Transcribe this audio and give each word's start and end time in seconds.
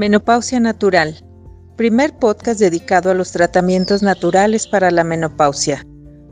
Menopausia 0.00 0.58
Natural, 0.60 1.14
primer 1.76 2.16
podcast 2.16 2.58
dedicado 2.58 3.10
a 3.10 3.14
los 3.14 3.32
tratamientos 3.32 4.02
naturales 4.02 4.66
para 4.66 4.90
la 4.90 5.04
menopausia. 5.04 5.86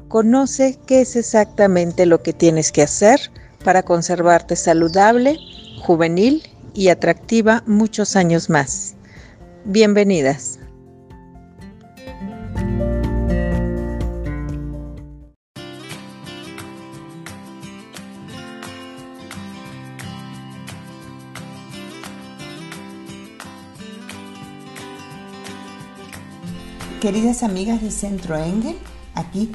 Conoce 0.09 0.79
qué 0.87 1.03
es 1.03 1.17
exactamente 1.17 2.07
lo 2.07 2.23
que 2.23 2.33
tienes 2.33 2.73
que 2.73 2.81
hacer 2.81 3.21
para 3.63 3.83
conservarte 3.83 4.57
saludable, 4.57 5.37
juvenil 5.83 6.45
y 6.73 6.89
atractiva 6.89 7.63
muchos 7.67 8.17
años 8.17 8.49
más. 8.49 8.95
Bienvenidas. 9.67 10.59
Queridas 27.01 27.45
amigas 27.45 27.81
de 27.81 27.93
Centro 27.93 28.37
Engel, 28.37 28.75
aquí 29.15 29.51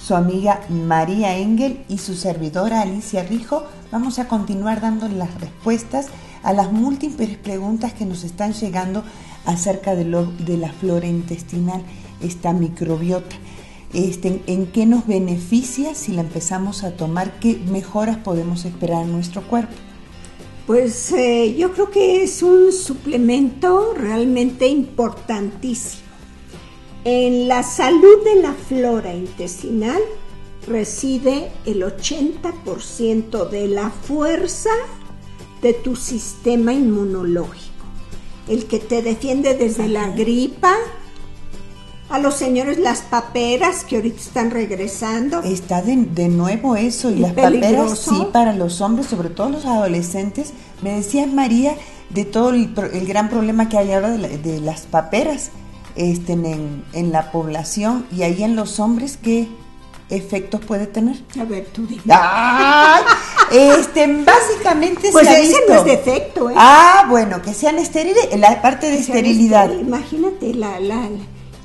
su 0.00 0.14
amiga 0.14 0.60
María 0.68 1.36
Engel 1.36 1.84
y 1.88 1.98
su 1.98 2.14
servidora 2.14 2.82
Alicia 2.82 3.24
Rijo, 3.24 3.64
vamos 3.90 4.20
a 4.20 4.28
continuar 4.28 4.80
dando 4.80 5.08
las 5.08 5.40
respuestas 5.40 6.06
a 6.44 6.52
las 6.52 6.70
múltiples 6.70 7.36
preguntas 7.38 7.92
que 7.92 8.06
nos 8.06 8.22
están 8.22 8.52
llegando 8.52 9.02
acerca 9.46 9.96
de, 9.96 10.04
la 10.04 10.72
flora 10.72 11.08
intestinal, 11.08 11.82
esta 12.20 12.52
microbiota. 12.52 13.34
Este, 13.92 14.40
en 14.46 14.66
qué 14.66 14.86
nos 14.86 15.08
beneficia 15.08 15.96
si 15.96 16.12
la 16.12 16.20
empezamos 16.20 16.84
a 16.84 16.92
tomar, 16.92 17.40
qué 17.40 17.60
mejoras 17.68 18.18
podemos 18.18 18.64
esperar 18.64 19.02
en 19.02 19.12
nuestro 19.12 19.42
cuerpo. 19.42 19.74
Pues 20.68 21.10
eh, 21.10 21.56
yo 21.58 21.72
creo 21.72 21.90
que 21.90 22.22
es 22.22 22.44
un 22.44 22.72
suplemento 22.72 23.92
realmente 23.96 24.68
importantísimo 24.68 26.09
en 27.04 27.48
la 27.48 27.62
salud 27.62 28.24
de 28.24 28.42
la 28.42 28.52
flora 28.52 29.14
intestinal 29.14 30.00
reside 30.66 31.50
el 31.64 31.82
80% 31.82 33.48
de 33.48 33.68
la 33.68 33.90
fuerza 33.90 34.70
de 35.62 35.72
tu 35.72 35.96
sistema 35.96 36.72
inmunológico, 36.72 37.84
el 38.48 38.66
que 38.66 38.78
te 38.78 39.02
defiende 39.02 39.54
desde 39.54 39.88
la 39.88 40.08
gripa, 40.08 40.74
a 42.10 42.18
los 42.18 42.34
señores 42.34 42.78
las 42.78 43.02
paperas 43.02 43.84
que 43.84 43.96
ahorita 43.96 44.20
están 44.20 44.50
regresando. 44.50 45.42
Está 45.42 45.80
de, 45.80 45.96
nuevo 45.96 46.74
eso 46.74 47.08
y 47.10 47.16
las 47.20 47.34
paperas 47.34 47.98
sí 47.98 48.26
para 48.32 48.52
los 48.52 48.80
hombres, 48.80 49.06
sobre 49.06 49.30
todo 49.30 49.48
los 49.48 49.64
adolescentes. 49.64 50.52
Me 50.82 50.96
decía 50.96 51.26
María 51.26 51.76
de 52.10 52.24
todo 52.24 52.50
el, 52.50 52.74
gran 53.06 53.30
problema 53.30 53.68
que 53.68 53.78
hay 53.78 53.92
ahora 53.92 54.10
de 54.10 54.60
las 54.60 54.82
paperas 54.82 55.52
estén 56.00 56.84
en, 56.92 57.12
la 57.12 57.30
población 57.30 58.06
y 58.10 58.22
ahí 58.22 58.42
en 58.42 58.56
los 58.56 58.80
hombres, 58.80 59.18
¿qué 59.20 59.48
efectos 60.08 60.60
puede 60.64 60.86
tener? 60.86 61.16
A 61.38 61.44
ver, 61.44 61.66
tú 61.72 61.86
dime. 61.86 62.02
Este, 63.52 64.06
básicamente 64.06 65.08
pues 65.10 65.26
se 65.26 65.36
ha 65.36 65.40
visto. 65.40 65.58
no 65.68 65.74
es 65.74 65.84
defecto, 65.84 66.50
¿eh? 66.50 66.54
Ah, 66.56 67.06
bueno, 67.08 67.42
que 67.42 67.52
sean 67.52 67.78
estériles, 67.78 68.28
la 68.38 68.62
parte 68.62 68.88
de 68.88 68.98
esterilidad. 68.98 69.68
imagínate 69.72 70.54
la, 70.54 70.78
la, 70.78 71.08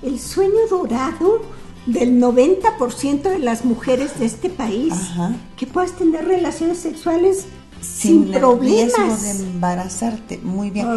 el 0.02 0.20
sueño 0.20 0.68
dorado 0.68 1.42
del 1.86 2.20
90% 2.20 3.22
de 3.22 3.38
las 3.40 3.66
mujeres 3.66 4.18
de 4.20 4.26
este 4.26 4.50
país, 4.50 4.94
que 5.56 5.68
puedas 5.68 5.92
tener 5.92 6.26
relaciones 6.26 6.80
sexuales 6.80 7.46
sin, 7.86 8.32
problemas. 8.32 9.24
de 9.24 9.32
embarazarte. 9.32 10.38
Muy 10.40 10.70
bien. 10.70 10.88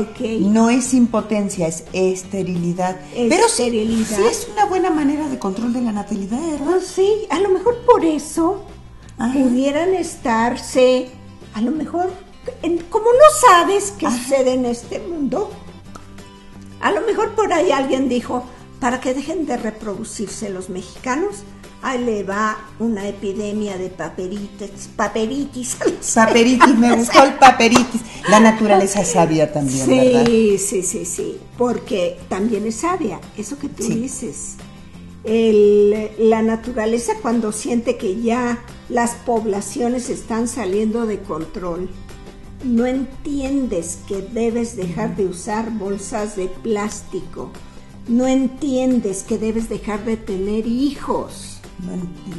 No 0.52 0.70
es 0.70 0.94
impotencia, 0.94 1.66
es 1.68 1.84
esterilidad. 1.92 2.96
Pero 3.14 3.48
sí, 3.48 4.06
es 4.28 4.48
una 4.52 4.64
buena 4.64 4.90
manera 4.90 5.28
de 5.28 5.38
control 5.38 5.72
de 5.72 5.82
la 5.82 5.92
natalidad, 5.92 6.40
¿verdad? 6.40 6.78
Ah, 6.78 6.84
sí, 6.84 7.26
a 7.30 7.40
lo 7.40 7.50
mejor 7.50 7.78
por 7.84 8.04
eso 8.04 8.64
pudieran 9.32 9.94
estarse, 9.94 11.08
a 11.54 11.60
lo 11.60 11.72
mejor, 11.72 12.12
como 12.90 13.06
no 13.06 13.48
sabes 13.48 13.92
qué 13.98 14.10
sucede 14.10 14.54
en 14.54 14.64
este 14.64 15.00
mundo, 15.00 15.50
a 16.80 16.92
lo 16.92 17.00
mejor 17.02 17.34
por 17.34 17.52
ahí 17.52 17.70
alguien 17.70 18.08
dijo, 18.08 18.44
para 18.80 19.00
que 19.00 19.14
dejen 19.14 19.46
de 19.46 19.56
reproducirse 19.56 20.50
los 20.50 20.70
mexicanos, 20.70 21.42
ahí 21.82 22.04
le 22.04 22.22
va 22.24 22.58
una 22.78 23.08
epidemia 23.08 23.78
de 23.78 23.88
paperitis, 23.88 24.88
paperitis. 24.96 25.76
Paperitis, 26.14 26.76
me 26.76 26.96
gustó 26.96 27.22
el 27.24 27.34
paperitis. 27.34 28.00
La 28.28 28.40
naturaleza 28.40 29.02
es 29.02 29.12
sabia 29.12 29.52
también, 29.52 29.86
sí, 29.86 29.90
¿verdad? 29.90 30.26
Sí, 30.26 30.82
sí, 30.82 31.04
sí, 31.04 31.38
porque 31.56 32.18
también 32.28 32.66
es 32.66 32.76
sabia, 32.76 33.20
eso 33.36 33.58
que 33.58 33.68
tú 33.68 33.84
dices. 33.84 34.56
la 35.24 36.42
naturaleza 36.42 37.14
cuando 37.22 37.52
siente 37.52 37.96
que 37.96 38.20
ya 38.20 38.58
las 38.88 39.12
poblaciones 39.14 40.10
están 40.10 40.48
saliendo 40.48 41.06
de 41.06 41.20
control, 41.20 41.88
no 42.64 42.86
entiendes 42.86 44.00
que 44.08 44.20
debes 44.20 44.76
dejar 44.76 45.16
de 45.16 45.26
usar 45.26 45.70
bolsas 45.70 46.34
de 46.36 46.48
plástico, 46.48 47.52
no 48.08 48.26
entiendes 48.26 49.22
que 49.22 49.38
debes 49.38 49.68
dejar 49.68 50.04
de 50.04 50.16
tener 50.16 50.66
hijos 50.66 51.57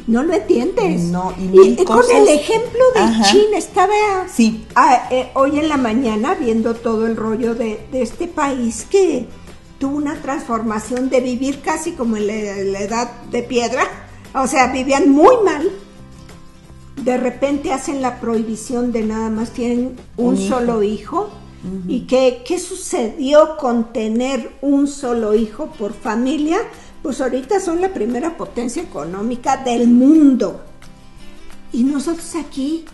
no, 0.08 0.24
lo 0.24 0.34
entiendes. 0.34 1.04
No, 1.04 1.34
y, 1.38 1.76
con 1.86 2.04
el 2.14 2.28
ejemplo 2.28 2.84
de 2.94 3.24
China, 3.24 3.58
estaba 3.58 3.94
sí. 4.32 4.66
Eh, 5.12 5.30
hoy 5.34 5.60
en 5.60 5.70
la 5.70 5.78
mañana 5.78 6.36
viendo 6.36 6.76
todo 6.76 7.08
el 7.08 7.16
rollo 7.16 7.56
de, 7.56 7.80
este 7.94 8.28
país 8.28 8.86
que 8.90 9.28
tuvo 9.80 9.96
una 9.98 10.22
transformación 10.22 11.10
de 11.10 11.22
vivir 11.22 11.62
casi 11.62 11.94
como 11.94 12.18
en 12.18 12.28
la, 12.28 12.34
edad 12.80 13.12
de 13.32 13.44
piedra, 13.44 13.84
o 14.34 14.48
sea, 14.48 14.72
vivían 14.72 15.10
muy 15.10 15.36
mal. 15.46 15.70
De 16.98 17.18
repente 17.18 17.72
hacen 17.72 18.02
la 18.02 18.20
prohibición 18.20 18.92
de 18.92 19.04
nada 19.04 19.30
más 19.30 19.52
tienen 19.52 19.96
un, 20.18 20.38
solo 20.38 20.84
hijo. 20.84 21.30
¿Y 21.88 22.02
qué, 22.02 22.42
qué 22.46 22.58
sucedió 22.58 23.58
con 23.58 23.92
tener 23.92 24.54
un 24.62 24.88
solo 24.88 25.36
hijo 25.36 25.68
por 25.78 25.94
familia? 25.94 26.58
Pues 27.02 27.22
ahorita 27.22 27.60
son 27.60 27.82
la 27.82 27.94
primera 27.94 28.38
potencia 28.38 28.82
económica 28.82 29.58
del 29.58 29.88
mundo. 29.88 30.62
Y 31.72 31.84
nosotros 31.84 32.36
aquí, 32.36 32.86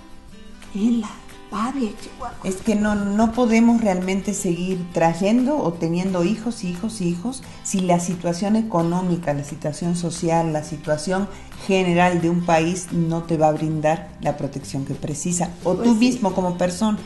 en 0.74 1.02
la 1.02 1.10
padre 1.50 1.94
Chihuahua. 2.02 2.36
Es 2.44 2.58
que 2.58 2.76
no, 2.76 2.96
no 2.96 3.32
podemos 3.32 3.82
realmente 3.82 4.34
seguir 4.34 4.86
trayendo 4.94 5.58
o 5.58 5.74
teniendo 5.74 6.24
hijos, 6.24 6.64
hijos, 6.64 7.02
hijos, 7.02 7.44
si 7.64 7.80
la 7.80 8.00
situación 8.00 8.56
económica, 8.56 9.34
la 9.34 9.44
situación 9.44 9.96
social, 9.96 10.52
la 10.52 10.64
situación 10.64 11.30
general 11.66 12.22
de 12.22 12.30
un 12.30 12.46
país 12.46 12.88
no 12.92 13.24
te 13.24 13.38
va 13.38 13.48
a 13.48 13.52
brindar 13.54 14.10
la 14.22 14.38
protección 14.38 14.86
que 14.86 14.96
precisa. 14.96 15.52
O 15.64 15.76
pues 15.76 15.88
tú 15.88 15.96
mismo 15.96 16.34
como 16.34 16.58
persona. 16.58 16.98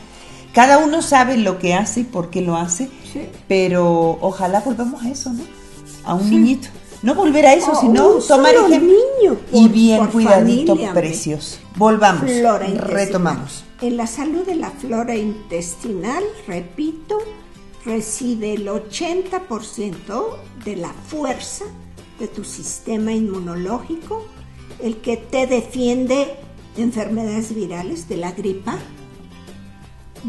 Cada 0.52 0.78
uno 0.78 1.00
sabe 1.00 1.36
lo 1.36 1.58
que 1.58 1.74
hace 1.74 2.00
y 2.00 2.04
por 2.04 2.30
qué 2.30 2.40
lo 2.40 2.56
hace, 2.56 2.90
pero 3.46 4.18
ojalá 4.20 4.60
volvamos 4.60 5.02
a 5.04 5.10
eso, 5.10 5.32
¿no? 5.32 5.44
A 6.04 6.14
un 6.14 6.28
niñito. 6.28 6.68
No 7.02 7.14
volver 7.14 7.46
a 7.46 7.54
eso, 7.54 7.74
sino 7.80 8.14
tomar 8.18 8.54
ejemplo. 8.54 9.38
y 9.52 9.68
bien 9.68 10.06
cuidadito, 10.08 10.76
precios. 10.92 11.60
Volvamos, 11.76 12.30
retomamos. 12.76 13.64
En 13.80 13.96
la 13.96 14.06
salud 14.06 14.44
de 14.44 14.56
la 14.56 14.70
flora 14.70 15.16
intestinal, 15.16 16.22
repito, 16.46 17.18
reside 17.86 18.52
el 18.52 18.68
80% 18.68 20.36
de 20.64 20.76
la 20.76 20.92
fuerza 20.92 21.64
de 22.18 22.28
tu 22.28 22.44
sistema 22.44 23.12
inmunológico, 23.12 24.22
el 24.80 24.98
que 24.98 25.16
te 25.16 25.46
defiende 25.46 26.36
de 26.76 26.82
enfermedades 26.82 27.54
virales, 27.54 28.08
de 28.10 28.18
la 28.18 28.32
gripa, 28.32 28.78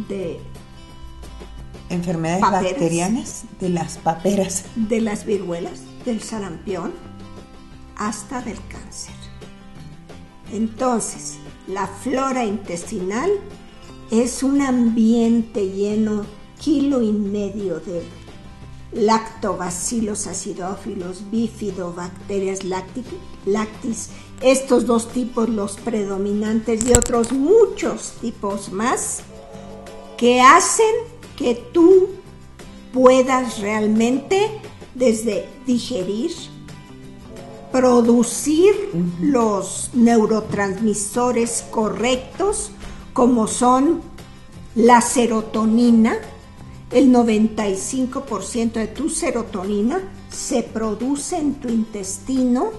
de 0.08 0.40
enfermedades 1.90 2.42
bacterianas, 2.42 3.44
de 3.60 3.68
las 3.68 3.98
paperas, 3.98 4.64
de 4.76 5.02
las 5.02 5.26
viruelas 5.26 5.91
del 6.06 6.22
sarampión 6.22 6.94
hasta 7.96 8.42
del 8.42 8.58
cáncer. 8.68 9.16
Entonces, 10.52 11.38
la 11.68 11.88
flora 11.88 12.44
intestinal 12.44 13.30
es 14.10 14.44
un 14.44 14.62
ambiente 14.62 15.70
lleno 15.70 16.26
kilo 16.60 17.02
y 17.02 17.12
medio 17.12 17.80
de 17.80 18.04
lactobacilos 18.92 20.28
acidófilos, 20.28 21.30
bifidobacterias 21.32 22.60
lactis, 22.64 24.10
estos 24.42 24.86
dos 24.86 25.10
tipos 25.10 25.48
los 25.48 25.78
predominantes 25.78 26.86
y 26.86 26.92
otros 26.92 27.32
muchos 27.32 28.14
tipos 28.22 28.72
más 28.72 29.22
que 30.18 30.42
hacen 30.42 30.94
que 31.38 31.56
tú 31.56 32.10
puedas 32.94 33.60
realmente 33.60 34.62
desde 34.96 35.48
digerir, 35.66 36.32
producir 37.72 38.74
los 39.22 39.92
neurotransmisores 39.94 41.64
correctos 41.72 42.72
como 43.14 43.48
son 43.48 44.02
la 44.76 45.02
serotonina, 45.02 46.18
el 46.92 47.12
95% 47.14 48.74
de 48.74 48.88
tu 48.88 49.10
serotonina 49.10 50.00
se 50.30 50.64
produce 50.64 51.38
en 51.38 51.56
tu 51.56 51.70
intestino 51.70 52.72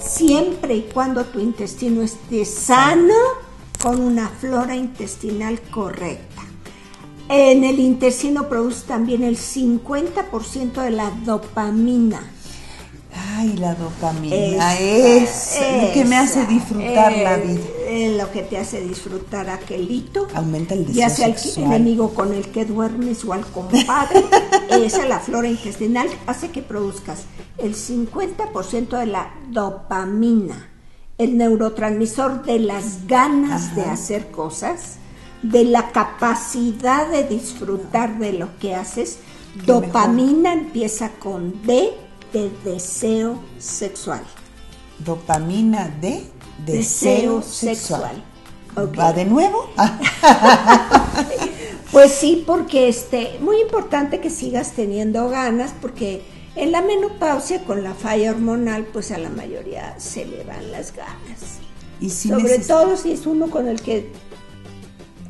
siempre 0.00 0.76
y 0.76 0.82
cuando 0.82 1.24
tu 1.24 1.40
intestino 1.40 2.02
esté 2.02 2.44
sano 2.44 3.14
con 3.82 4.00
una 4.00 4.28
flora 4.28 4.74
intestinal 4.74 5.60
correcta. 5.70 6.49
En 7.30 7.64
el 7.64 7.78
intestino 7.78 8.48
produce 8.48 8.86
también 8.86 9.22
el 9.22 9.38
50% 9.38 10.82
de 10.82 10.90
la 10.90 11.10
dopamina 11.24 12.20
Ay, 13.36 13.56
la 13.56 13.74
dopamina 13.74 14.78
es, 14.78 15.58
lo 15.80 15.92
que 15.92 16.04
me 16.04 16.16
hace 16.16 16.46
disfrutar 16.46 17.16
la 17.16 17.36
vida. 17.36 17.60
Es 17.88 18.16
lo 18.16 18.30
que 18.30 18.42
te 18.42 18.58
hace 18.58 18.82
disfrutar 18.82 19.48
aquelito. 19.50 20.28
Aumenta 20.34 20.74
el 20.74 20.86
deseo 20.86 21.00
Ya 21.00 21.10
sea 21.10 21.26
el 21.26 21.64
enemigo 21.64 22.14
con 22.14 22.34
el 22.34 22.48
que 22.48 22.64
duermes 22.64 23.24
o 23.24 23.32
al 23.32 23.44
compadre. 23.46 24.24
esa, 24.70 25.06
la 25.06 25.18
flora 25.18 25.48
intestinal, 25.48 26.08
hace 26.26 26.50
que 26.50 26.62
produzcas 26.62 27.24
el 27.58 27.74
50% 27.74 28.98
de 28.98 29.06
la 29.06 29.34
dopamina, 29.48 30.68
el 31.18 31.36
neurotransmisor 31.36 32.44
de 32.44 32.60
las 32.60 33.06
ganas 33.06 33.74
de 33.74 33.82
hacer 33.82 34.30
cosas, 34.30 34.98
de 35.42 35.64
la 35.64 35.90
capacidad 35.90 37.08
de 37.08 37.24
disfrutar 37.24 38.18
de 38.18 38.34
lo 38.34 38.58
que 38.58 38.74
haces. 38.74 39.18
dopamina 39.66 40.52
empieza 40.52 41.10
con 41.18 41.62
D 41.62 41.92
de 42.32 42.50
deseo 42.64 43.40
sexual. 43.58 44.22
Dopamina 44.98 45.88
de 46.00 46.24
deseo, 46.64 47.42
sexual. 47.42 48.22
¿Va 48.76 49.12
de 49.12 49.24
nuevo? 49.24 49.68
pues 51.92 52.12
sí, 52.12 52.44
porque 52.46 52.88
este, 52.88 53.38
muy 53.40 53.60
importante 53.60 54.20
que 54.20 54.30
sigas 54.30 54.72
teniendo 54.72 55.28
ganas, 55.28 55.72
porque 55.80 56.22
en 56.54 56.72
la 56.72 56.82
menopausia 56.82 57.64
con 57.64 57.82
la 57.82 57.94
falla 57.94 58.30
hormonal, 58.30 58.86
pues 58.92 59.10
a 59.10 59.18
la 59.18 59.30
mayoría 59.30 59.98
se 59.98 60.24
le 60.24 60.44
van 60.44 60.70
las 60.70 60.94
ganas. 60.94 61.58
Y 62.00 62.10
Sobre 62.10 62.60
todo 62.60 62.96
si 62.96 63.12
es 63.12 63.26
uno 63.26 63.50
con 63.50 63.68
el 63.68 63.82
que 63.82 64.10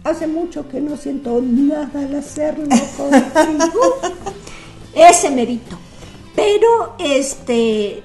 hace 0.04 0.26
mucho 0.26 0.68
que 0.68 0.80
no 0.80 0.96
siento 0.96 1.40
nada 1.42 2.00
al 2.00 2.14
hacerlo 2.14 2.68
contigo. 2.96 4.00
Ese 4.94 5.30
merito. 5.30 5.76
Pero 6.34 6.94
este, 6.98 8.02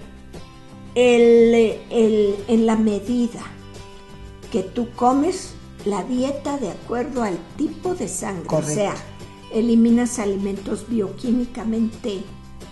en 0.96 2.66
la 2.66 2.76
medida 2.76 3.42
que 4.52 4.62
tú 4.62 4.90
comes 4.96 5.54
la 5.86 6.04
dieta 6.04 6.58
de 6.58 6.72
acuerdo 6.72 7.24
al 7.24 7.38
tipo 7.58 7.96
de 7.96 8.08
sangre, 8.08 8.48
o 8.50 8.62
sea, 8.64 8.96
eliminas 9.54 10.20
alimentos 10.20 10.88
bioquímicamente 10.90 12.24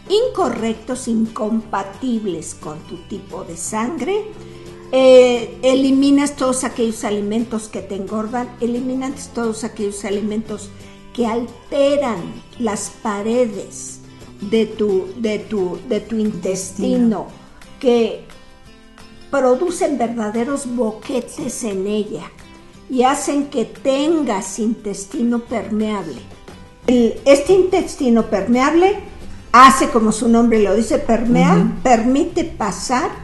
incorrectos, 0.09 1.07
incompatibles 1.07 2.55
con 2.55 2.79
tu 2.79 2.97
tipo 3.07 3.43
de 3.43 3.55
sangre, 3.55 4.25
eh, 4.91 5.57
eliminas 5.63 6.35
todos 6.35 6.63
aquellos 6.63 7.03
alimentos 7.03 7.67
que 7.67 7.81
te 7.81 7.95
engordan, 7.95 8.49
eliminas 8.61 9.29
todos 9.33 9.63
aquellos 9.63 10.05
alimentos 10.05 10.69
que 11.13 11.25
alteran 11.25 12.21
las 12.59 12.91
paredes 13.01 13.99
de 14.41 14.65
tu, 14.65 15.07
de 15.17 15.39
tu, 15.39 15.79
de 15.87 15.99
tu 15.99 16.17
intestino, 16.17 17.27
que 17.79 18.25
producen 19.31 19.97
verdaderos 19.97 20.75
boquetes 20.75 21.63
en 21.63 21.87
ella 21.87 22.31
y 22.89 23.03
hacen 23.03 23.47
que 23.47 23.65
tengas 23.65 24.59
intestino 24.59 25.39
permeable. 25.39 26.21
este 26.85 27.53
intestino 27.53 28.29
permeable 28.29 28.99
hace, 29.51 29.89
como 29.89 30.11
su 30.11 30.27
nombre 30.27 30.61
lo 30.61 30.75
dice, 30.75 30.99
permea, 30.99 31.77
permite 31.81 32.43
pasar 32.43 33.22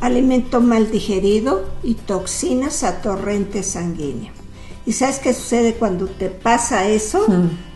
alimento 0.00 0.60
mal 0.60 0.90
digerido 0.90 1.64
y 1.82 1.94
toxinas 1.94 2.84
a 2.84 3.02
torrente 3.02 3.62
sanguíneo. 3.62 4.32
¿Y 4.86 4.92
sabes 4.92 5.18
qué 5.18 5.34
sucede 5.34 5.74
cuando 5.74 6.06
te 6.06 6.28
pasa 6.28 6.88
eso? 6.88 7.26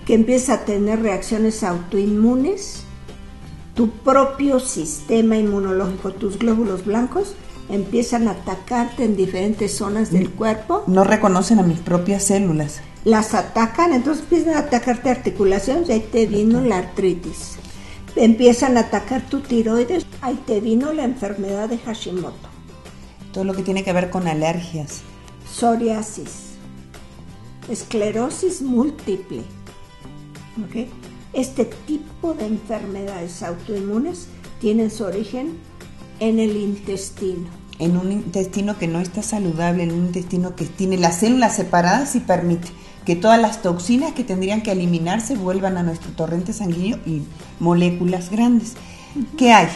que 0.05 0.15
empieza 0.15 0.55
a 0.55 0.65
tener 0.65 1.01
reacciones 1.01 1.63
autoinmunes, 1.63 2.83
tu 3.75 3.91
propio 3.91 4.61
sistema 4.61 5.37
inmunológico, 5.37 6.13
tus 6.13 6.39
glóbulos 6.39 6.85
blancos, 6.85 7.35
empiezan 7.69 8.29
a 8.29 8.33
atacarte 8.33 9.05
en 9.05 9.17
diferentes 9.17 9.77
zonas 9.77 10.11
del 10.11 10.31
cuerpo. 10.31 10.85
No 10.87 11.05
reconocen 11.05 11.59
a 11.59 11.63
mis 11.63 11.79
propias 11.79 12.25
células. 12.25 12.81
Las 13.05 13.35
atacan, 13.35 13.93
entonces 13.93 14.25
empiezan 14.25 14.55
a 14.55 14.61
atacarte 14.61 15.11
articulaciones 15.11 15.89
y 15.89 15.93
ahí 15.93 16.09
te 16.13 16.27
vino 16.27 16.61
la 16.61 16.79
artritis. 16.79 17.57
Empiezan 18.15 18.77
a 18.77 18.81
atacar 18.81 19.23
tu 19.23 19.41
tiroides, 19.41 20.05
ahí 20.23 20.41
te 20.47 20.61
vino 20.61 20.93
la 20.93 21.05
enfermedad 21.05 21.69
de 21.69 21.79
Hashimoto. 21.79 22.49
Todo 23.33 23.45
lo 23.45 23.55
que 23.55 23.63
tiene 23.63 23.85
que 23.85 23.93
ver 23.93 24.09
con 24.09 24.29
alergias. 24.29 25.03
Psoriasis, 25.53 26.53
esclerosis 27.69 28.63
múltiple, 28.63 29.43
este 31.33 31.65
tipo 31.87 32.35
de 32.35 32.47
enfermedades 32.47 33.43
autoinmunes 33.43 34.29
tienen 34.61 34.91
su 34.91 35.05
origen 35.05 35.59
en 36.21 36.39
el 36.39 36.57
intestino. 36.57 37.49
En 37.79 37.97
un 37.97 38.13
intestino 38.13 38.79
que 38.79 38.87
no 38.87 39.01
está 39.01 39.23
saludable, 39.23 39.83
en 39.83 39.93
un 39.93 40.07
intestino 40.07 40.55
que 40.55 40.67
tiene 40.67 40.99
las 40.99 41.19
células 41.19 41.57
separadas 41.57 42.15
y 42.15 42.21
permite 42.21 42.69
que 43.05 43.17
todas 43.17 43.41
las 43.41 43.61
toxinas 43.61 44.13
que 44.13 44.23
tendrían 44.23 44.63
que 44.63 44.71
eliminarse 44.71 45.35
vuelvan 45.35 45.77
a 45.79 45.83
nuestro 45.83 46.13
torrente 46.13 46.53
sanguíneo 46.53 46.99
y 47.05 47.23
moléculas 47.59 48.31
grandes. 48.31 48.75
¿Qué 49.37 49.53
hay? 49.53 49.69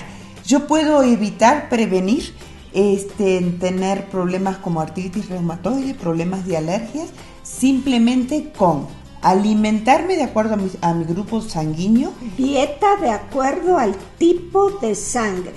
Yo 0.47 0.69
puedo 0.69 1.03
evitar, 1.03 1.69
prevenir 1.69 2.33
este, 2.73 3.41
tener 3.59 4.09
problemas 4.11 4.59
como 4.59 4.81
artritis 4.81 5.29
reumatoide, 5.29 5.95
problemas 5.95 6.47
de 6.47 6.57
alergias, 6.57 7.09
simplemente 7.43 8.53
con 8.57 8.87
alimentarme 9.23 10.15
de 10.15 10.23
acuerdo 10.23 10.57
a 10.83 10.95
mi, 10.95 11.05
grupo 11.05 11.41
sanguíneo. 11.41 12.13
Dieta 12.37 12.97
de 13.01 13.11
acuerdo 13.11 13.77
al 13.77 13.97
tipo 14.19 14.71
de 14.71 14.95
sangre. 14.95 15.57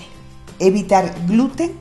Evitar 0.58 1.14
gluten, 1.28 1.74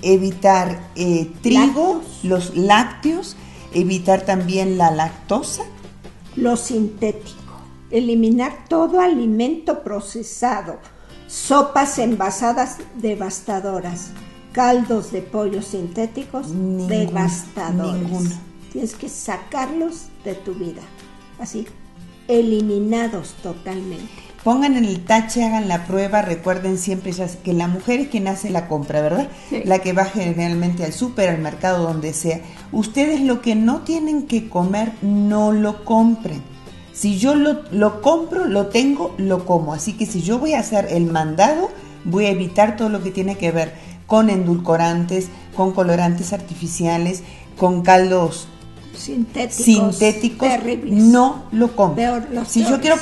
evitar 0.00 0.90
eh, 0.96 1.30
trigo, 1.42 2.00
los 2.22 2.56
lácteos, 2.56 3.36
evitar 3.74 4.22
también 4.22 4.78
la 4.78 4.90
lactosa. 4.90 5.64
Lo 6.34 6.56
sintético. 6.56 7.36
Eliminar 7.90 8.64
todo 8.68 9.00
alimento 9.00 9.82
procesado. 9.82 10.78
Sopas 11.30 12.00
envasadas 12.00 12.78
devastadoras. 12.96 14.10
Caldos 14.50 15.12
de 15.12 15.22
pollo 15.22 15.62
sintéticos 15.62 16.48
devastadores. 16.88 18.36
Tienes 18.72 18.96
que 18.96 19.08
sacarlos 19.08 20.06
de 20.24 20.34
tu 20.34 20.54
vida. 20.54 20.82
Así, 21.38 21.68
eliminados 22.26 23.34
totalmente. 23.44 24.10
Pongan 24.42 24.74
en 24.74 24.84
el 24.84 25.04
tache, 25.04 25.44
hagan 25.44 25.68
la 25.68 25.86
prueba, 25.86 26.20
recuerden 26.20 26.78
siempre 26.78 27.12
que 27.44 27.52
la 27.52 27.68
mujer 27.68 28.00
es 28.00 28.08
quien 28.08 28.26
hace 28.26 28.50
la 28.50 28.66
compra, 28.66 29.00
¿verdad? 29.00 29.28
La 29.64 29.78
que 29.78 29.92
va 29.92 30.06
generalmente 30.06 30.84
al 30.84 30.92
súper, 30.92 31.28
al 31.28 31.38
mercado, 31.38 31.84
donde 31.84 32.12
sea. 32.12 32.40
Ustedes 32.72 33.20
lo 33.20 33.40
que 33.40 33.54
no 33.54 33.82
tienen 33.82 34.26
que 34.26 34.48
comer, 34.48 34.94
no 35.00 35.52
lo 35.52 35.84
compren. 35.84 36.42
Si 37.00 37.18
yo 37.18 37.34
lo, 37.34 37.62
lo 37.72 38.02
compro, 38.02 38.44
lo 38.44 38.66
tengo, 38.66 39.14
lo 39.16 39.46
como. 39.46 39.72
Así 39.72 39.94
que 39.94 40.04
si 40.04 40.20
yo 40.20 40.38
voy 40.38 40.52
a 40.52 40.58
hacer 40.58 40.86
el 40.90 41.06
mandado, 41.06 41.70
voy 42.04 42.26
a 42.26 42.30
evitar 42.30 42.76
todo 42.76 42.90
lo 42.90 43.02
que 43.02 43.10
tiene 43.10 43.38
que 43.38 43.50
ver 43.52 43.72
con 44.06 44.28
endulcorantes, 44.28 45.28
con 45.56 45.72
colorantes 45.72 46.34
artificiales, 46.34 47.22
con 47.56 47.80
caldos 47.80 48.48
sintéticos, 48.92 50.46
no 50.84 51.44
lo 51.52 51.74
compro. 51.74 52.22
si 52.46 52.66
yo 52.66 52.82
quiero 52.82 52.96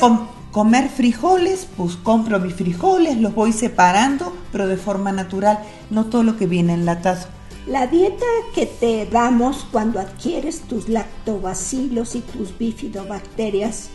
comer 0.52 0.90
frijoles, 0.90 1.66
pues 1.76 1.96
compro 1.96 2.38
mis 2.38 2.54
frijoles, 2.54 3.16
los 3.16 3.34
voy 3.34 3.52
separando, 3.52 4.32
pero 4.52 4.68
de 4.68 4.76
forma 4.76 5.10
natural, 5.10 5.58
no 5.90 6.04
todo 6.04 6.22
lo 6.22 6.36
que 6.36 6.46
viene 6.46 6.74
enlatado. 6.74 7.26
La 7.68 7.86
dieta 7.86 8.24
que 8.54 8.64
te 8.64 9.04
damos 9.04 9.66
cuando 9.70 10.00
adquieres 10.00 10.62
tus 10.62 10.88
lactobacilos 10.88 12.14
y 12.14 12.20
tus 12.20 12.56
bifidobacterias 12.56 13.90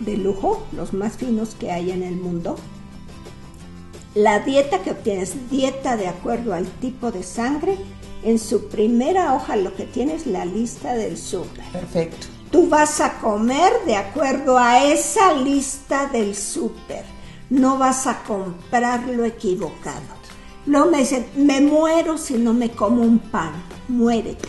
de 0.00 0.16
lujo, 0.16 0.66
los 0.72 0.94
más 0.94 1.18
finos 1.18 1.54
que 1.54 1.70
hay 1.70 1.90
en 1.90 2.02
el 2.02 2.16
mundo, 2.16 2.56
la 4.14 4.40
dieta 4.40 4.78
que 4.78 4.92
obtienes, 4.92 5.50
dieta 5.50 5.98
de 5.98 6.08
acuerdo 6.08 6.54
al 6.54 6.66
tipo 6.66 7.12
de 7.12 7.22
sangre, 7.22 7.76
en 8.22 8.38
su 8.38 8.68
primera 8.68 9.34
hoja 9.34 9.54
lo 9.56 9.76
que 9.76 9.84
tiene 9.84 10.14
es 10.14 10.26
la 10.26 10.46
lista 10.46 10.94
del 10.94 11.18
súper. 11.18 11.64
Perfecto. 11.72 12.26
Tú 12.50 12.70
vas 12.70 13.02
a 13.02 13.18
comer 13.18 13.70
de 13.84 13.96
acuerdo 13.96 14.56
a 14.56 14.82
esa 14.82 15.34
lista 15.34 16.06
del 16.06 16.34
súper. 16.34 17.04
No 17.50 17.76
vas 17.76 18.06
a 18.06 18.22
comprar 18.22 19.06
lo 19.08 19.26
equivocado. 19.26 20.19
No 20.66 20.86
me 20.86 20.98
dicen, 20.98 21.26
me 21.36 21.60
muero 21.60 22.18
si 22.18 22.34
no 22.34 22.52
me 22.52 22.70
como 22.70 23.02
un 23.02 23.18
pan. 23.18 23.52
Muérete. 23.88 24.48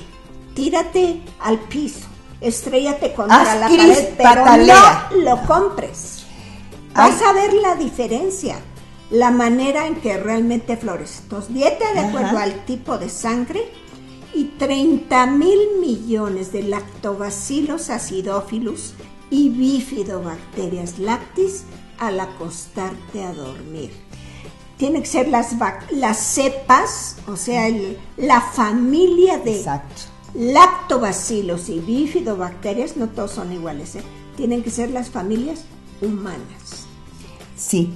Tírate 0.54 1.22
al 1.40 1.60
piso. 1.60 2.08
estrellate 2.42 3.14
contra 3.14 3.56
la 3.56 3.70
pared, 3.70 4.10
pero 4.18 4.46
no 4.46 5.18
lo 5.24 5.42
compres. 5.44 6.26
Vas 6.94 7.22
a 7.22 7.34
ver 7.34 7.54
la 7.54 7.76
diferencia, 7.76 8.60
la 9.12 9.32
manera 9.32 9.88
en 9.88 9.96
que 9.96 10.18
realmente 10.18 10.76
florece. 10.76 11.22
Entonces, 11.24 11.54
dieta 11.54 11.94
de 11.94 12.00
acuerdo 12.00 12.38
al 12.38 12.66
tipo 12.66 12.98
de 12.98 13.10
sangre 13.10 13.72
y 14.34 14.46
30 14.58 15.28
mil 15.28 15.60
millones 15.80 16.52
de 16.52 16.64
lactobacilos 16.64 17.90
acidófilos 17.90 18.96
y 19.30 19.50
bifidobacterias 19.50 21.00
lactis 21.00 21.64
al 22.00 22.20
acostarte 22.20 23.24
a 23.24 23.34
dormir. 23.34 23.92
Tienen 24.82 25.04
que 25.04 25.10
ser 25.10 25.28
las, 25.28 25.56
las 25.92 26.18
cepas, 26.18 27.18
o 27.28 27.36
sea, 27.36 27.70
la 28.18 28.42
familia 28.42 29.38
de 29.38 29.64
lactobacilos 30.34 31.70
y 31.70 31.80
bifidobacterias, 31.80 32.98
no 32.98 33.08
todos 33.08 33.30
son 33.30 33.54
iguales, 33.54 33.98
¿eh? 33.98 34.02
tienen 34.36 34.64
que 34.64 34.72
ser 34.72 34.90
las 34.90 35.12
familias 35.12 35.66
humanas. 36.02 36.88
Sí, 37.56 37.94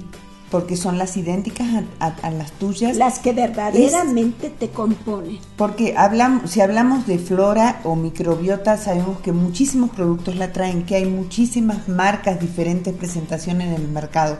porque 0.48 0.76
son 0.76 0.96
las 0.96 1.16
idénticas 1.16 1.66
a, 1.98 2.30
las 2.30 2.52
tuyas. 2.52 2.96
Las 2.96 3.18
que 3.18 3.32
verdaderamente 3.32 4.48
te 4.48 4.68
componen. 4.68 5.40
Porque 5.56 5.96
hablamos, 5.96 6.52
si 6.52 6.60
hablamos 6.60 7.08
de 7.08 7.18
flora 7.18 7.80
o 7.82 7.96
microbiota, 7.96 8.76
sabemos 8.76 9.18
que 9.18 9.32
muchísimos 9.32 9.90
productos 9.90 10.36
la 10.36 10.52
traen, 10.52 10.86
que 10.86 10.94
hay 10.94 11.06
muchísimas 11.06 11.88
marcas, 11.88 12.38
diferentes 12.38 12.94
presentaciones 12.94 13.74
en 13.74 13.82
el 13.82 13.88
mercado, 13.88 14.38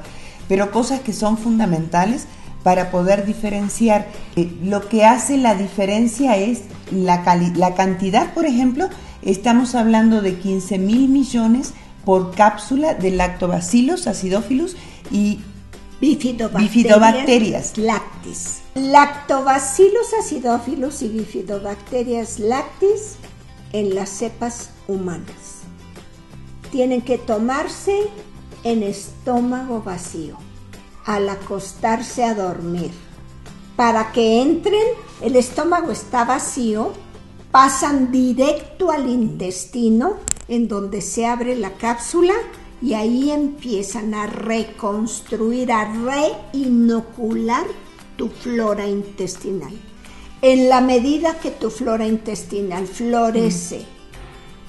pero 0.49 0.71
cosas 0.71 1.01
que 1.01 1.13
son 1.13 1.39
fundamentales 1.39 2.27
para 2.63 2.91
poder 2.91 3.25
diferenciar. 3.25 4.09
Eh, 4.35 4.51
lo 4.63 4.89
que 4.89 5.05
hace 5.05 5.39
la 5.39 5.55
diferencia 5.55 6.37
es 6.37 6.63
la, 6.91 7.23
la 7.55 7.75
cantidad, 7.75 8.35
por 8.35 8.47
ejemplo, 8.47 8.89
estamos 9.23 9.75
hablando 9.75 10.23
de 10.23 10.37
15 10.37 10.79
mil 10.79 11.09
millones 11.09 11.75
por 12.05 12.35
cápsula 12.35 12.95
de 12.95 13.11
lactobacilos 13.11 14.07
acidófilos 14.07 14.77
y 15.11 15.41
Bifidobacterias, 16.01 17.79
lactis. 17.79 18.59
Lactobacillus 18.75 20.13
acidófilos 20.21 21.01
y 21.01 21.09
bifidobacterias 21.09 22.39
lactis 22.39 23.17
en 23.73 23.95
las 23.95 24.11
cepas 24.11 24.69
humanas. 24.89 25.63
Tienen 26.71 27.01
que 27.01 27.17
tomarse 27.17 28.09
en 28.67 28.83
estómago 28.83 29.81
vacío 29.81 30.37
al 31.05 31.29
acostarse 31.29 32.25
a 32.25 32.35
dormir. 32.35 32.91
Para 33.77 34.11
que 34.11 34.43
entren, 34.43 34.87
el 35.21 35.37
estómago 35.37 35.93
está 35.93 36.25
vacío, 36.25 36.93
pasan 37.53 38.11
directo 38.11 38.91
al 38.91 39.09
intestino 39.09 40.15
en 40.49 40.67
donde 40.67 41.01
se 41.01 41.27
abre 41.27 41.55
la 41.55 41.75
cápsula 41.75 42.35
y 42.83 42.95
ahí 42.95 43.31
empiezan 43.31 44.15
a 44.15 44.27
reconstruir, 44.27 45.71
a 45.71 45.85
reinocular 46.53 47.67
tu 48.17 48.29
flora 48.29 48.87
intestinal. 48.89 49.73
En 50.43 50.69
la 50.69 50.81
medida 50.81 51.39
que 51.39 51.53
tu 51.53 51.71
flora 51.71 52.05
intestinal 52.05 52.89
florece, 52.89 53.87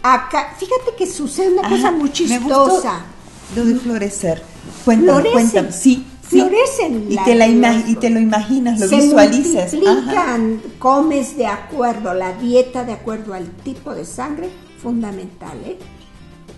acá, 0.04 0.56
fíjate 0.56 0.96
que 0.96 1.08
sucede 1.08 1.58
una 1.58 1.68
cosa 1.68 1.92
muy 1.92 2.12
chistosa. 2.12 3.17
Lo 3.56 3.66
de 3.66 3.76
florecer. 3.76 4.42
Cuéntame, 4.84 5.32
cuéntame. 5.32 5.72
Sí, 5.72 6.06
florecen. 6.22 7.08
Y, 7.10 7.18
te 7.24 7.36
la 7.36 7.48
y 7.48 7.96
te 7.96 8.10
lo 8.10 8.20
imaginas, 8.20 8.80
lo 8.80 8.88
se 8.88 8.98
visualizas. 8.98 9.74
Multiplican, 9.74 10.62
comes 10.80 11.38
de 11.38 11.48
acuerdo, 11.48 12.14
la 12.14 12.34
dieta 12.34 12.84
de 12.84 12.94
acuerdo 12.94 13.34
al 13.34 13.50
tipo 13.50 13.94
de 13.94 14.06
sangre, 14.06 14.50
fundamental, 14.82 15.58
¿eh? 15.66 15.78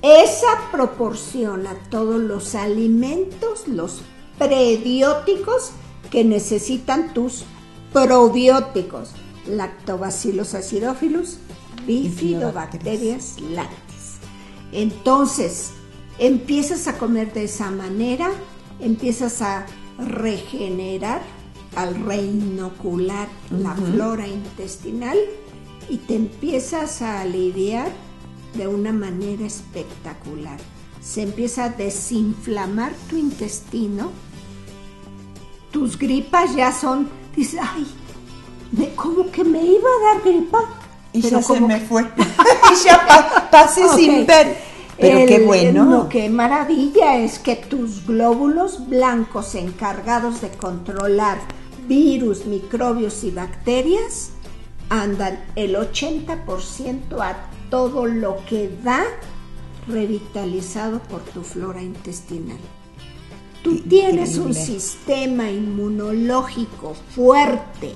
Esa 0.01 0.72
proporciona 0.72 1.75
todos 1.89 2.22
los 2.22 2.55
alimentos, 2.55 3.67
los 3.67 4.01
prebióticos 4.38 5.72
que 6.10 6.24
necesitan 6.24 7.13
tus 7.13 7.43
probióticos, 7.91 9.12
lactobacillus 9.46 10.53
acidófilos, 10.53 11.38
bifidobacterias 11.86 13.41
lactis. 13.41 14.19
Entonces, 14.72 15.72
empiezas 16.19 16.88
a 16.88 16.97
comer 16.97 17.33
de 17.33 17.45
esa 17.45 17.71
manera, 17.71 18.29
empiezas 18.79 19.41
a 19.41 19.65
regenerar, 19.97 21.21
al 21.75 21.95
reinocular 22.03 23.27
la 23.51 23.75
flora 23.75 24.27
intestinal 24.27 25.17
y 25.88 25.97
te 25.97 26.15
empiezas 26.15 27.01
a 27.01 27.21
aliviar 27.21 27.91
de 28.55 28.67
una 28.67 28.91
manera 28.91 29.45
espectacular. 29.45 30.57
Se 31.01 31.21
empieza 31.21 31.65
a 31.65 31.69
desinflamar 31.69 32.91
tu 33.09 33.17
intestino. 33.17 34.11
Tus 35.71 35.97
gripas 35.97 36.55
ya 36.55 36.71
son, 36.71 37.07
dices, 37.35 37.59
ay, 37.61 37.85
¿cómo 38.95 39.29
que 39.31 39.43
me 39.43 39.63
iba 39.63 39.89
a 39.89 40.13
dar 40.13 40.23
gripa? 40.23 40.59
Y 41.13 41.21
ya 41.21 41.41
se 41.41 41.61
me 41.61 41.79
fue. 41.81 42.03
y 42.17 42.83
ya 42.83 43.47
pasé 43.51 43.88
sin 43.95 44.25
ver. 44.25 44.68
Pero 45.00 45.25
qué 45.25 45.39
bueno. 45.46 46.10
Que 46.10 46.29
maravilla 46.29 47.18
es 47.18 47.39
que 47.39 47.56
tus 47.56 48.06
glóbulos 48.06 48.88
blancos 48.88 49.56
encargados 49.56 50.41
de 50.41 50.50
controlar 50.50 51.38
virus, 51.88 52.46
microbios 52.46 53.24
y 53.24 53.32
bacterias 53.32 54.32
andan 54.89 55.39
el 55.56 55.75
80% 55.75 57.22
a 57.22 57.38
todo 57.70 58.06
lo 58.06 58.38
que 58.48 58.70
da 58.84 59.03
revitalizado 59.88 61.00
por 61.00 61.22
tu 61.22 61.44
flora 61.44 61.82
intestinal. 61.82 62.58
Tú 63.63 63.77
tienes 63.82 64.38
un 64.38 64.53
sistema 64.53 65.50
inmunológico 65.51 66.96
fuerte, 67.13 67.94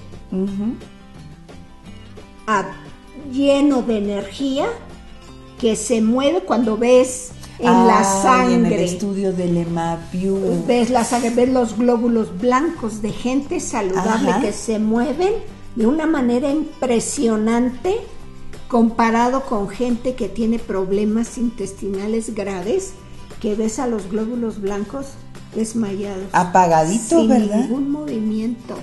lleno 3.32 3.82
de 3.82 3.98
energía, 3.98 4.68
que 5.64 5.78
se 5.78 6.02
mueve 6.02 6.42
cuando 6.42 6.76
ves 6.78 7.32
en 7.58 7.88
la 7.88 8.04
sangre. 8.04 8.56
En 8.56 8.66
el 8.66 8.80
estudio 8.82 9.32
del 9.32 9.56
EMAPIU. 9.56 10.66
Ves 10.68 10.90
la 10.90 11.06
sangre, 11.06 11.30
ves 11.30 11.48
los 11.54 11.78
glóbulos 11.78 12.38
blancos 12.38 13.02
de 13.02 13.14
gente 13.14 13.62
saludable 13.62 14.34
que 14.42 14.52
se 14.52 14.78
mueven 14.78 15.32
de 15.78 15.88
una 15.88 16.06
manera 16.06 16.52
impresionante 16.52 17.96
comparado 18.68 19.46
con 19.46 19.70
gente 19.70 20.16
que 20.16 20.28
tiene 20.28 20.60
problemas 20.60 21.38
intestinales 21.38 22.36
graves, 22.36 22.92
que 23.40 23.56
ves 23.56 23.80
a 23.80 23.88
los 23.88 24.10
glóbulos 24.10 24.60
blancos 24.60 25.12
desmayados. 25.56 26.26
Apagaditos, 26.34 27.22
sin 27.22 27.30
¿verdad? 27.30 27.56
ningún 27.56 27.90
movimiento. 27.90 28.76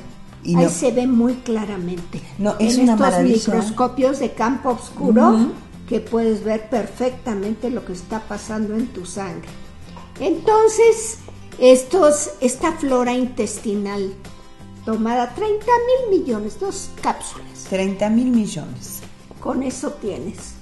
Ahí 0.46 0.70
se 0.70 0.92
ve 0.92 1.06
muy 1.06 1.34
claramente. 1.34 2.22
No, 2.38 2.54
es 2.58 2.78
en 2.78 2.88
estos 2.88 3.22
microscopios 3.22 4.18
de 4.18 4.32
campo 4.32 4.70
oscuro 4.70 5.52
que 5.90 6.00
puedes 6.00 6.44
ver 6.44 6.70
perfectamente 6.70 7.68
lo 7.68 7.84
que 7.84 7.92
está 7.92 8.20
pasando 8.20 8.76
en 8.76 8.86
tu 8.86 9.04
sangre. 9.04 9.48
Entonces, 10.20 11.18
estos, 11.58 12.30
esta 12.40 12.72
flora 12.72 13.12
intestinal 13.12 14.14
tomada 14.84 15.34
30 15.34 15.66
mil 16.08 16.20
millones, 16.20 16.60
dos 16.60 16.90
cápsulas. 17.02 17.64
30 17.68 18.08
mil 18.08 18.30
millones 18.30 19.00
con 19.40 19.64
eso 19.64 19.90
tienes. 19.94 20.54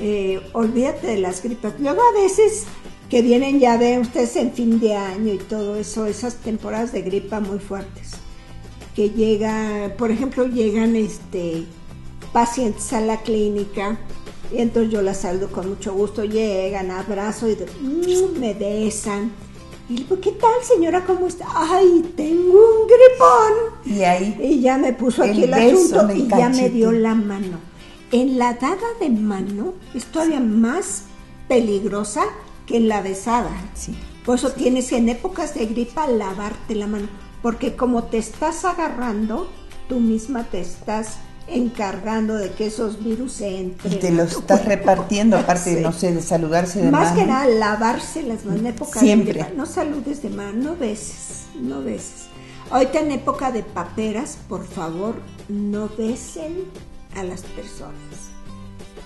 Eh, 0.00 0.40
olvídate 0.52 1.08
de 1.08 1.18
las 1.18 1.42
gripas. 1.42 1.74
Luego 1.80 2.00
a 2.00 2.22
veces 2.22 2.64
que 3.10 3.20
vienen, 3.20 3.58
ya 3.58 3.76
ven 3.78 4.02
ustedes 4.02 4.36
en 4.36 4.52
fin 4.52 4.78
de 4.78 4.94
año 4.94 5.34
y 5.34 5.38
todo 5.38 5.74
eso, 5.74 6.06
esas 6.06 6.36
temporadas 6.36 6.92
de 6.92 7.02
gripa 7.02 7.40
muy 7.40 7.58
fuertes. 7.58 8.12
Que 8.94 9.10
llega, 9.10 9.92
por 9.98 10.12
ejemplo, 10.12 10.46
llegan 10.46 10.94
este 10.94 11.64
pacientes 12.32 12.92
a 12.92 13.00
la 13.00 13.22
clínica 13.22 13.98
y 14.50 14.58
entonces 14.58 14.92
yo 14.92 15.02
las 15.02 15.18
saludo 15.18 15.48
con 15.48 15.68
mucho 15.68 15.92
gusto, 15.92 16.24
llegan, 16.24 16.90
abrazo 16.90 17.48
y 17.48 17.54
mm, 17.54 18.38
me 18.38 18.54
besan. 18.54 19.32
Y 19.88 19.92
le 19.92 20.04
digo, 20.04 20.20
¿qué 20.20 20.32
tal 20.32 20.62
señora? 20.62 21.04
¿Cómo 21.04 21.26
está? 21.26 21.46
Ay, 21.54 22.12
tengo 22.16 22.58
un 22.58 22.86
gripón. 22.86 23.96
Y 23.96 24.02
ahí. 24.02 24.38
Y 24.42 24.60
ya 24.60 24.76
me 24.76 24.92
puso 24.92 25.22
aquí 25.22 25.44
el, 25.44 25.54
asunto 25.54 26.12
y 26.14 26.28
ya 26.28 26.48
me 26.50 26.68
dio 26.68 26.92
la 26.92 27.14
mano. 27.14 27.58
En 28.12 28.38
la 28.38 28.54
dada 28.54 28.76
de 29.00 29.10
mano 29.10 29.74
es 29.94 30.04
todavía 30.06 30.40
más 30.40 31.04
peligrosa 31.46 32.24
que 32.66 32.76
en 32.76 32.88
la 32.88 33.00
besada. 33.00 33.50
Sí. 33.74 33.94
Por 34.24 34.36
eso 34.36 34.50
tienes 34.50 34.92
en 34.92 35.08
épocas 35.08 35.54
de 35.54 35.66
gripa 35.66 36.06
lavarte 36.06 36.74
la 36.74 36.86
mano, 36.86 37.08
porque 37.40 37.76
como 37.76 38.04
te 38.04 38.18
estás 38.18 38.66
agarrando, 38.66 39.48
tú 39.88 40.00
misma 40.00 40.44
te 40.44 40.60
estás 40.60 41.18
encargando 41.50 42.34
de 42.34 42.50
que 42.50 42.66
esos 42.66 43.02
virus 43.02 43.32
se 43.32 43.58
entren. 43.58 43.92
Y 43.92 43.96
te 43.96 44.10
los 44.10 44.32
estás 44.32 44.64
repartiendo, 44.64 45.36
aparte, 45.36 45.80
no 45.80 45.92
sé, 45.92 46.12
de 46.12 46.22
saludarse 46.22 46.80
de 46.80 46.90
mano. 46.90 47.04
Más 47.04 47.16
que 47.16 47.26
nada, 47.26 47.46
lavarse 47.46 48.22
las 48.22 48.44
manos 48.44 48.60
en 48.60 48.66
época 48.66 49.00
de 49.00 49.16
gripa. 49.16 49.48
No 49.56 49.66
saludes 49.66 50.22
de 50.22 50.30
mano, 50.30 50.70
no 50.70 50.76
beses, 50.76 51.46
no 51.60 51.82
beses. 51.82 52.28
Ahorita 52.70 53.00
en 53.00 53.12
época 53.12 53.50
de 53.50 53.62
paperas, 53.62 54.38
por 54.48 54.66
favor, 54.66 55.16
no 55.48 55.88
besen 55.96 56.64
a 57.16 57.24
las 57.24 57.42
personas. 57.42 57.94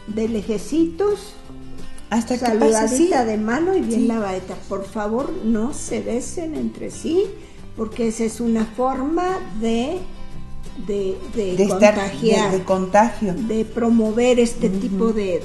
De 0.09 0.29
lejecitos 0.29 1.35
Hasta 2.11 2.37
Saludadita 2.37 3.25
de 3.25 3.39
mano 3.39 3.77
y 3.77 3.81
bien 3.81 4.09
la 4.09 4.15
lavadita. 4.15 4.55
Por 4.69 4.85
favor, 4.85 5.33
no 5.45 5.73
se 5.73 6.01
besen 6.01 6.57
entre 6.57 6.91
sí, 6.91 7.25
porque 7.77 8.09
esa 8.09 8.25
es 8.25 8.41
una 8.41 8.65
forma 8.65 9.39
de 9.61 9.99
de, 10.87 11.19
de, 11.35 11.69
contagiar, 11.69 12.52
de, 12.52 12.64
contagio. 12.64 13.35
De 13.35 13.64
promover 13.64 14.38
este 14.38 14.69
tipo 14.69 15.12
de, 15.12 15.43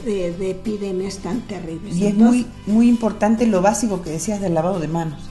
epidemias 0.49 1.17
tan 1.17 1.41
terribles. 1.41 1.95
Y 1.95 2.07
es 2.07 2.15
muy, 2.15 2.47
muy 2.65 2.87
importante 2.87 3.45
lo 3.45 3.61
básico 3.61 4.01
que 4.01 4.11
decías 4.11 4.41
del 4.41 4.53
lavado 4.53 4.79
de 4.79 4.87
manos. 4.87 5.29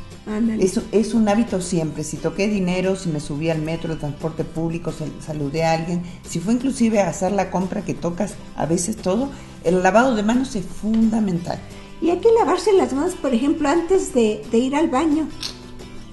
Eso 0.58 0.82
es 0.90 1.14
un 1.14 1.28
hábito 1.28 1.60
siempre. 1.60 2.02
Si 2.02 2.16
toqué 2.16 2.48
dinero, 2.48 2.96
si 2.96 3.08
me 3.08 3.20
subí 3.20 3.48
al 3.48 3.62
metro, 3.62 3.94
de 3.94 4.00
transporte 4.00 4.42
público, 4.42 4.92
saludé 5.20 5.64
a 5.64 5.72
alguien, 5.72 6.02
si 6.28 6.40
fue 6.40 6.54
inclusive 6.54 7.00
a 7.00 7.08
hacer 7.08 7.30
la 7.30 7.50
compra 7.50 7.82
que 7.82 7.94
tocas 7.94 8.34
a 8.56 8.66
veces 8.66 8.96
todo, 8.96 9.30
el 9.62 9.84
lavado 9.84 10.16
de 10.16 10.24
manos 10.24 10.56
es 10.56 10.64
fundamental. 10.64 11.60
Y 12.02 12.10
hay 12.10 12.18
que 12.18 12.32
lavarse 12.32 12.72
las 12.72 12.92
manos, 12.92 13.14
por 13.14 13.32
ejemplo, 13.32 13.68
antes 13.68 14.12
de, 14.14 14.42
ir 14.52 14.74
al 14.74 14.88
baño. 14.88 15.28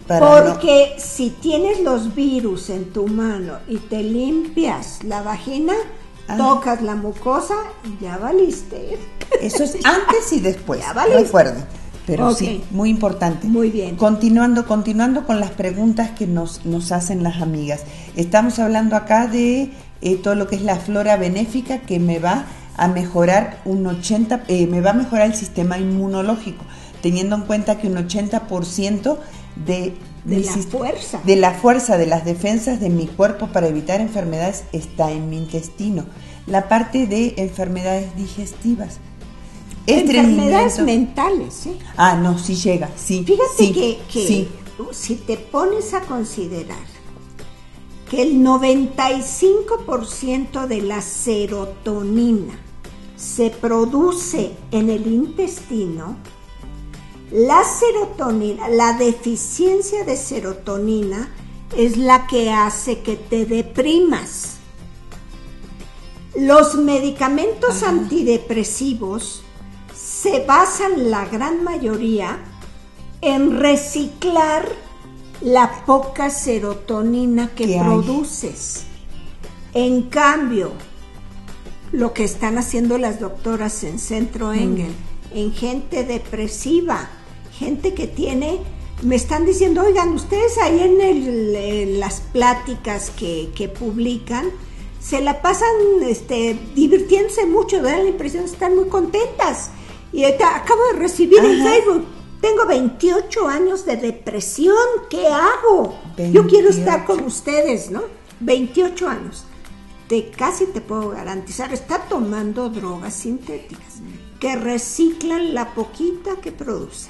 Porque 0.07 0.95
si 0.97 1.29
tienes 1.29 1.81
los 1.81 2.13
virus 2.13 2.69
en 2.69 2.91
tu 2.91 3.07
mano 3.07 3.53
y 3.67 3.77
te 3.77 4.03
limpias 4.03 5.03
la 5.03 5.21
vagina, 5.21 5.73
ah. 6.27 6.37
tocas 6.37 6.81
la 6.81 6.95
mucosa 6.95 7.55
y 7.85 8.03
ya 8.03 8.17
valiste. 8.17 8.97
Eso 9.41 9.63
es 9.63 9.75
antes 9.85 10.33
y 10.33 10.39
después. 10.39 10.81
Ya 10.81 10.93
valiste. 10.93 11.23
Recuerden. 11.23 11.65
Pero 12.05 12.33
sí, 12.33 12.61
muy 12.71 12.89
importante. 12.89 13.47
Muy 13.47 13.71
bien. 13.71 13.95
Continuando, 13.95 14.65
continuando 14.65 15.25
con 15.25 15.39
las 15.39 15.51
preguntas 15.51 16.11
que 16.11 16.27
nos, 16.27 16.65
nos 16.65 16.91
hacen 16.91 17.23
las 17.23 17.41
amigas. 17.41 17.83
Estamos 18.15 18.59
hablando 18.59 18.97
acá 18.97 19.27
de 19.27 19.71
eh, 20.01 20.17
todo 20.17 20.35
lo 20.35 20.47
que 20.47 20.57
es 20.57 20.63
la 20.63 20.75
flora 20.75 21.15
benéfica 21.15 21.79
que 21.79 21.99
me 21.99 22.19
va 22.19 22.45
a 22.75 22.87
mejorar 22.89 23.61
un 23.63 23.87
80, 23.87 24.43
eh, 24.49 24.67
me 24.67 24.81
va 24.81 24.91
a 24.91 24.93
mejorar 24.93 25.27
el 25.27 25.35
sistema 25.35 25.77
inmunológico, 25.77 26.65
teniendo 27.01 27.35
en 27.35 27.43
cuenta 27.43 27.77
que 27.77 27.87
un 27.87 27.95
80% 27.95 29.17
de, 29.55 29.93
de 30.25 30.39
la 30.39 30.51
fuerza. 30.51 31.21
De 31.23 31.35
la 31.35 31.53
fuerza, 31.53 31.97
de 31.97 32.07
las 32.07 32.25
defensas 32.25 32.79
de 32.79 32.89
mi 32.89 33.07
cuerpo 33.07 33.47
para 33.47 33.67
evitar 33.67 34.01
enfermedades 34.01 34.63
está 34.71 35.11
en 35.11 35.29
mi 35.29 35.37
intestino. 35.37 36.05
La 36.47 36.67
parte 36.67 37.07
de 37.07 37.35
enfermedades 37.37 38.15
digestivas 38.15 38.99
enfermedades 39.87 40.79
mentales. 40.79 41.67
¿eh? 41.67 41.77
Ah, 41.97 42.15
no, 42.15 42.37
sí 42.37 42.55
llega, 42.55 42.89
sí. 42.95 43.25
Fíjate 43.25 43.73
que, 44.11 44.47
si 44.91 45.15
te 45.15 45.37
pones 45.37 45.93
a 45.93 46.01
considerar 46.01 46.91
que 48.09 48.21
el 48.21 48.43
95% 48.43 50.67
de 50.67 50.81
la 50.81 51.01
serotonina 51.01 52.59
se 53.15 53.49
produce 53.49 54.51
en 54.71 54.89
el 54.89 55.07
intestino, 55.07 56.17
la 57.33 57.63
serotonina, 57.63 58.69
la 58.69 58.93
deficiencia 58.93 60.03
de 60.03 60.17
serotonina 60.17 61.31
es 61.75 61.97
la 61.97 62.27
que 62.27 62.51
hace 62.51 62.99
que 62.99 63.15
te 63.15 63.45
deprimas. 63.45 64.57
Los 66.35 66.75
medicamentos 66.75 67.81
antidepresivos 67.81 69.41
se 69.95 70.45
basan 70.45 71.09
la 71.09 71.25
gran 71.25 71.63
mayoría 71.63 72.37
en 73.21 73.59
reciclar 73.59 74.67
la 75.41 75.85
poca 75.87 76.29
serotonina 76.29 77.49
que 77.55 77.79
produces. 77.79 78.83
En 79.73 80.03
cambio, 80.03 80.71
lo 81.91 82.13
que 82.13 82.25
están 82.25 82.59
haciendo 82.59 82.99
las 82.99 83.19
doctoras 83.19 83.83
en 83.83 83.97
Centro 83.97 84.49
mm. 84.49 84.53
Engel, 84.53 84.93
en 85.33 85.51
gente 85.51 86.03
depresiva, 86.03 87.09
gente 87.63 87.93
que 87.93 88.07
tiene, 88.07 88.59
me 89.01 89.15
están 89.15 89.45
diciendo, 89.45 89.83
oigan, 89.83 90.13
ustedes 90.13 90.57
ahí 90.57 90.79
en, 90.79 91.99
las 91.99 92.21
pláticas 92.21 93.09
que, 93.09 93.49
que, 93.55 93.67
publican, 93.67 94.49
se 94.99 95.21
la 95.21 95.41
pasan 95.41 95.69
este, 96.07 96.57
divirtiéndose 96.75 97.45
mucho, 97.45 97.81
da 97.81 97.97
la 97.97 98.09
impresión 98.09 98.45
de 98.45 98.51
estar 98.51 98.71
muy 98.71 98.87
contentas. 98.87 99.71
Y 100.13 100.23
acabo 100.25 100.81
de 100.93 100.99
recibir 100.99 101.39
en 101.39 101.63
Facebook, 101.63 102.05
tengo 102.39 102.65
28 102.65 103.47
años 103.47 103.85
de 103.85 103.97
depresión, 103.97 104.77
¿qué 105.09 105.27
hago? 105.27 105.97
Yo 106.31 106.47
quiero 106.47 106.69
estar 106.69 107.05
con 107.05 107.23
ustedes, 107.23 107.89
¿no? 107.89 108.03
28 108.41 109.07
años. 109.07 109.45
Te, 110.07 110.29
casi 110.29 110.65
te 110.65 110.81
puedo 110.81 111.09
garantizar, 111.09 111.73
está 111.73 111.99
tomando 111.99 112.69
drogas 112.69 113.13
sintéticas 113.13 114.01
que 114.39 114.55
reciclan 114.57 115.53
la 115.53 115.73
poquita 115.73 116.35
que 116.41 116.51
produce. 116.51 117.09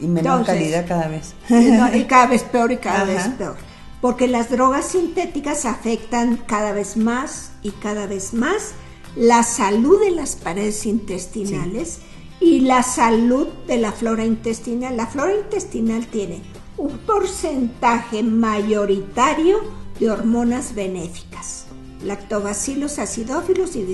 Y 0.00 0.06
menor 0.06 0.44
calidad 0.44 0.86
cada 0.86 1.08
vez. 1.08 1.34
y 1.48 2.04
cada 2.04 2.26
vez 2.26 2.42
peor 2.44 2.72
y 2.72 2.76
cada 2.78 3.04
vez 3.04 3.28
peor. 3.36 3.56
Porque 4.00 4.28
las 4.28 4.50
drogas 4.50 4.86
sintéticas 4.86 5.64
afectan 5.64 6.36
cada 6.36 6.72
vez 6.72 6.96
más 6.96 7.50
y 7.62 7.70
cada 7.72 8.06
vez 8.06 8.32
más 8.32 8.74
la 9.16 9.42
salud 9.42 10.00
de 10.00 10.12
las 10.12 10.36
paredes 10.36 10.86
intestinales 10.86 11.98
y 12.40 12.60
la 12.60 12.82
salud 12.82 13.48
de 13.66 13.78
la 13.78 13.92
flora 13.92 14.24
intestinal. 14.24 14.96
La 14.96 15.06
flora 15.06 15.34
intestinal 15.34 16.06
tiene 16.06 16.42
un 16.76 16.98
porcentaje 16.98 18.22
mayoritario 18.22 19.58
de 19.98 20.10
hormonas 20.10 20.74
benéficas, 20.74 21.66
lactobacillus 22.04 23.00
acidófilos 23.00 23.74
y 23.74 23.84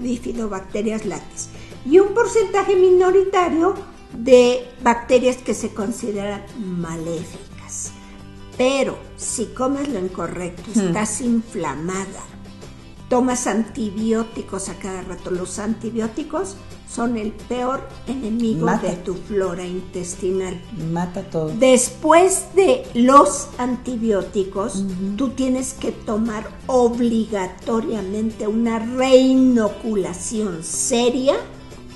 bifidobacterias 0.00 1.04
lácteas, 1.04 1.50
y 1.84 1.98
un 1.98 2.14
porcentaje 2.14 2.76
minoritario 2.76 3.74
de 4.12 4.68
bacterias 4.82 5.36
que 5.36 5.54
se 5.54 5.72
consideran 5.74 6.42
maléficas. 6.58 7.92
Pero 8.56 8.98
si 9.16 9.46
comes 9.46 9.88
lo 9.88 9.98
incorrecto, 9.98 10.70
hmm. 10.74 10.88
estás 10.88 11.20
inflamada, 11.20 12.24
tomas 13.08 13.46
antibióticos 13.46 14.68
a 14.68 14.74
cada 14.74 15.02
rato, 15.02 15.30
los 15.30 15.58
antibióticos 15.58 16.56
son 16.92 17.16
el 17.16 17.32
peor 17.32 17.86
enemigo 18.08 18.66
de 18.82 18.96
tu 18.96 19.14
flora 19.14 19.64
intestinal. 19.64 20.60
Mata 20.92 21.22
todo. 21.22 21.52
Después 21.56 22.46
de 22.54 22.82
los 22.94 23.48
antibióticos, 23.58 24.84
tú 25.16 25.30
tienes 25.30 25.72
que 25.74 25.92
tomar 25.92 26.50
obligatoriamente 26.66 28.48
una 28.48 28.80
reinoculación 28.80 30.64
seria 30.64 31.36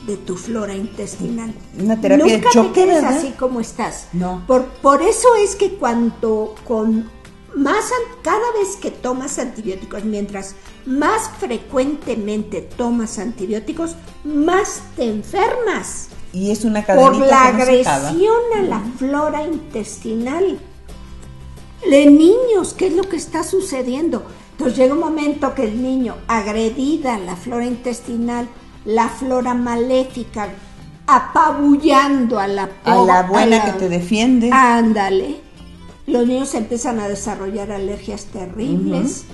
de 0.07 0.17
tu 0.17 0.37
flora 0.37 0.75
intestinal. 0.75 1.53
Una 1.79 2.01
terapia 2.01 2.25
Nunca 2.25 2.49
de 2.49 2.55
choque, 2.55 2.69
te 2.69 2.87
quedes 2.87 3.05
así 3.05 3.31
como 3.39 3.61
estás. 3.61 4.09
No. 4.13 4.45
Por, 4.47 4.65
por 4.67 5.03
eso 5.03 5.29
es 5.37 5.57
que 5.57 5.75
cuando 5.75 6.55
con 6.67 7.11
más 7.55 7.91
cada 8.23 8.53
vez 8.59 8.77
que 8.81 8.91
tomas 8.91 9.39
antibióticos, 9.39 10.05
mientras 10.05 10.55
más 10.87 11.31
frecuentemente 11.39 12.61
tomas 12.63 13.19
antibióticos, 13.19 13.97
más 14.25 14.83
te 14.97 15.05
enfermas. 15.05 16.09
Y 16.33 16.51
es 16.51 16.65
una 16.65 16.85
Por 16.85 17.17
la 17.17 17.47
agresión 17.47 18.43
a 18.59 18.63
la 18.63 18.81
flora 18.99 19.45
intestinal. 19.45 20.59
De 21.89 22.07
niños, 22.07 22.75
¿qué 22.75 22.89
es 22.89 22.95
lo 22.95 23.05
que 23.05 23.17
está 23.17 23.45
sucediendo? 23.45 24.25
Entonces 24.53 24.79
llega 24.79 24.95
un 24.95 25.01
momento 25.01 25.55
que 25.55 25.65
el 25.65 25.83
niño, 25.83 26.17
agredida 26.27 27.19
la 27.19 27.37
flora 27.37 27.67
intestinal, 27.67 28.49
la 28.85 29.09
flora 29.09 29.55
maléfica, 29.55 30.49
apabullando 31.07 32.39
a 32.39 32.47
la, 32.47 32.69
a 32.85 32.97
la 32.97 33.23
buena 33.23 33.65
que 33.65 33.73
te 33.73 33.89
defiende. 33.89 34.51
Ándale 34.53 35.45
los 36.07 36.27
niños 36.27 36.55
empiezan 36.55 37.01
a 37.01 37.09
desarrollar 37.09 37.73
alergias 37.73 38.27
terribles. 38.27 39.25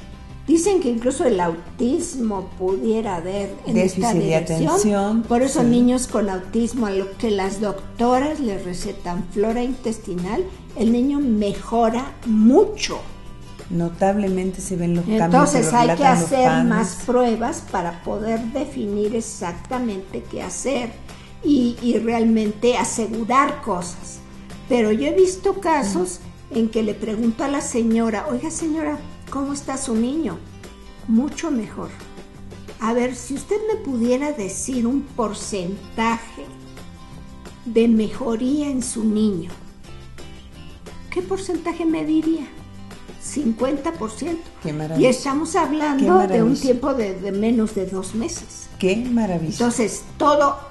Dicen 0.47 0.81
que 0.81 0.89
incluso 0.89 1.25
el 1.27 1.41
autismo 1.41 2.51
pudiera 2.59 3.17
haber 3.17 3.55
en 3.67 3.77
esta 3.77 4.15
dirección. 4.15 5.23
Por 5.23 5.43
eso 5.43 5.63
niños 5.63 6.07
con 6.07 6.29
autismo, 6.29 6.87
a 6.87 6.91
lo 6.91 7.17
que 7.19 7.31
las 7.31 7.61
doctoras 7.61 8.41
les 8.41 8.65
recetan 8.65 9.25
flora 9.33 9.63
intestinal, 9.63 10.45
el 10.77 10.93
niño 10.93 11.21
mejora 11.21 12.13
mucho. 12.27 13.01
Notablemente 13.71 14.61
se 14.61 14.77
ven 14.77 14.97
los 14.97 15.05
cambios. 15.05 15.25
Entonces 15.25 15.73
hay 15.73 15.97
que 15.97 16.05
hacer 16.05 16.65
más 16.65 16.97
pruebas 17.07 17.63
para 17.71 18.03
poder 18.03 18.41
definir 18.53 19.15
exactamente 19.15 20.25
qué 20.29 20.43
hacer 20.43 20.91
y, 21.45 21.77
y 21.81 21.99
realmente 21.99 22.77
asegurar 22.77 23.63
cosas. 23.63 24.19
Pero 24.69 24.91
yo 24.91 25.07
he 25.07 25.15
visto 25.15 25.55
casos 25.61 26.21
en 26.51 26.69
que 26.69 26.83
le 26.83 26.95
pregunto 26.95 27.45
a 27.45 27.49
la 27.49 27.61
señora, 27.61 28.27
oiga 28.29 28.51
señora, 28.51 28.99
¿cómo 29.31 29.53
está 29.53 29.77
su 29.77 29.95
niño? 29.95 30.39
Mucho 31.07 31.51
mejor. 31.51 31.91
A 32.81 32.93
ver, 32.93 33.15
si 33.15 33.35
usted 33.35 33.57
me 33.69 33.77
pudiera 33.77 34.33
decir 34.33 34.87
un 34.87 35.03
porcentaje 35.03 36.45
de 37.67 37.89
mejoría 37.89 38.69
en 38.69 38.83
su 38.83 39.05
niño, 39.05 39.51
¿qué 41.11 41.23
porcentaje 41.23 41.85
me 41.85 42.05
diría? 42.05 42.47
50%. 43.35 44.39
Qué 44.63 44.73
maravilla. 44.73 45.07
Y 45.07 45.11
estamos 45.11 45.57
hablando 45.57 46.27
de 46.27 46.43
un 46.43 46.55
tiempo 46.55 46.95
de, 46.95 47.15
de, 47.15 47.33
menos 47.33 47.75
de 47.75 47.87
dos 47.87 48.15
meses. 48.15 48.69
Qué 48.79 48.97
maravilla. 48.97 49.53
Entonces, 49.53 50.03
todo 50.17 50.71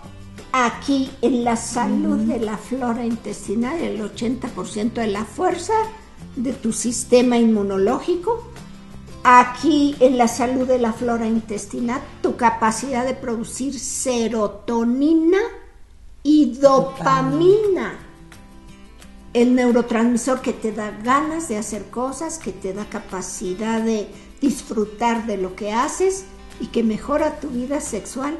Aquí 0.51 1.11
en 1.21 1.43
la 1.43 1.55
salud 1.55 2.17
de 2.25 2.39
la 2.39 2.57
flora 2.57 3.05
intestinal, 3.05 3.79
el 3.81 4.01
80% 4.01 4.93
de 4.93 5.07
la 5.07 5.23
fuerza 5.23 5.73
de 6.35 6.53
tu 6.53 6.73
sistema 6.73 7.37
inmunológico. 7.37 8.45
Aquí 9.23 9.95
en 9.99 10.17
la 10.17 10.27
salud 10.27 10.67
de 10.67 10.79
la 10.79 10.93
flora 10.93 11.27
intestinal, 11.27 12.01
tu 12.23 12.35
capacidad 12.35 13.05
de 13.05 13.13
producir 13.13 13.77
serotonina 13.79 15.37
y 16.23 16.57
dopamina. 16.59 18.08
El 19.33 19.55
neurotransmisor 19.55 20.41
que 20.41 20.53
te 20.53 20.71
da 20.71 20.91
ganas 21.03 21.47
de 21.49 21.57
hacer 21.57 21.85
cosas, 21.89 22.39
que 22.39 22.51
te 22.51 22.73
da 22.73 22.85
capacidad 22.85 23.81
de 23.81 24.07
disfrutar 24.41 25.27
de 25.27 25.37
lo 25.37 25.55
que 25.55 25.71
haces 25.71 26.25
y 26.59 26.67
que 26.67 26.83
mejora 26.83 27.39
tu 27.39 27.49
vida 27.49 27.79
sexual 27.79 28.37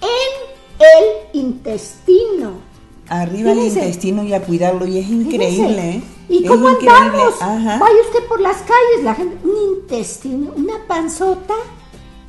en 0.00 0.78
el 0.80 1.40
intestino. 1.40 2.70
Arriba 3.08 3.50
del 3.50 3.66
intestino 3.66 4.24
y 4.24 4.32
a 4.34 4.42
cuidarlo 4.42 4.86
y 4.86 4.98
es 4.98 5.08
increíble. 5.08 5.96
¿eh? 5.96 6.02
¿Y 6.28 6.46
cómo 6.46 6.68
andamos? 6.68 7.38
Vaya 7.40 8.00
usted 8.06 8.24
por 8.28 8.40
las 8.40 8.58
calles, 8.58 9.04
la 9.04 9.14
gente, 9.14 9.36
un 9.42 9.78
intestino, 9.78 10.52
una 10.56 10.86
panzota 10.86 11.54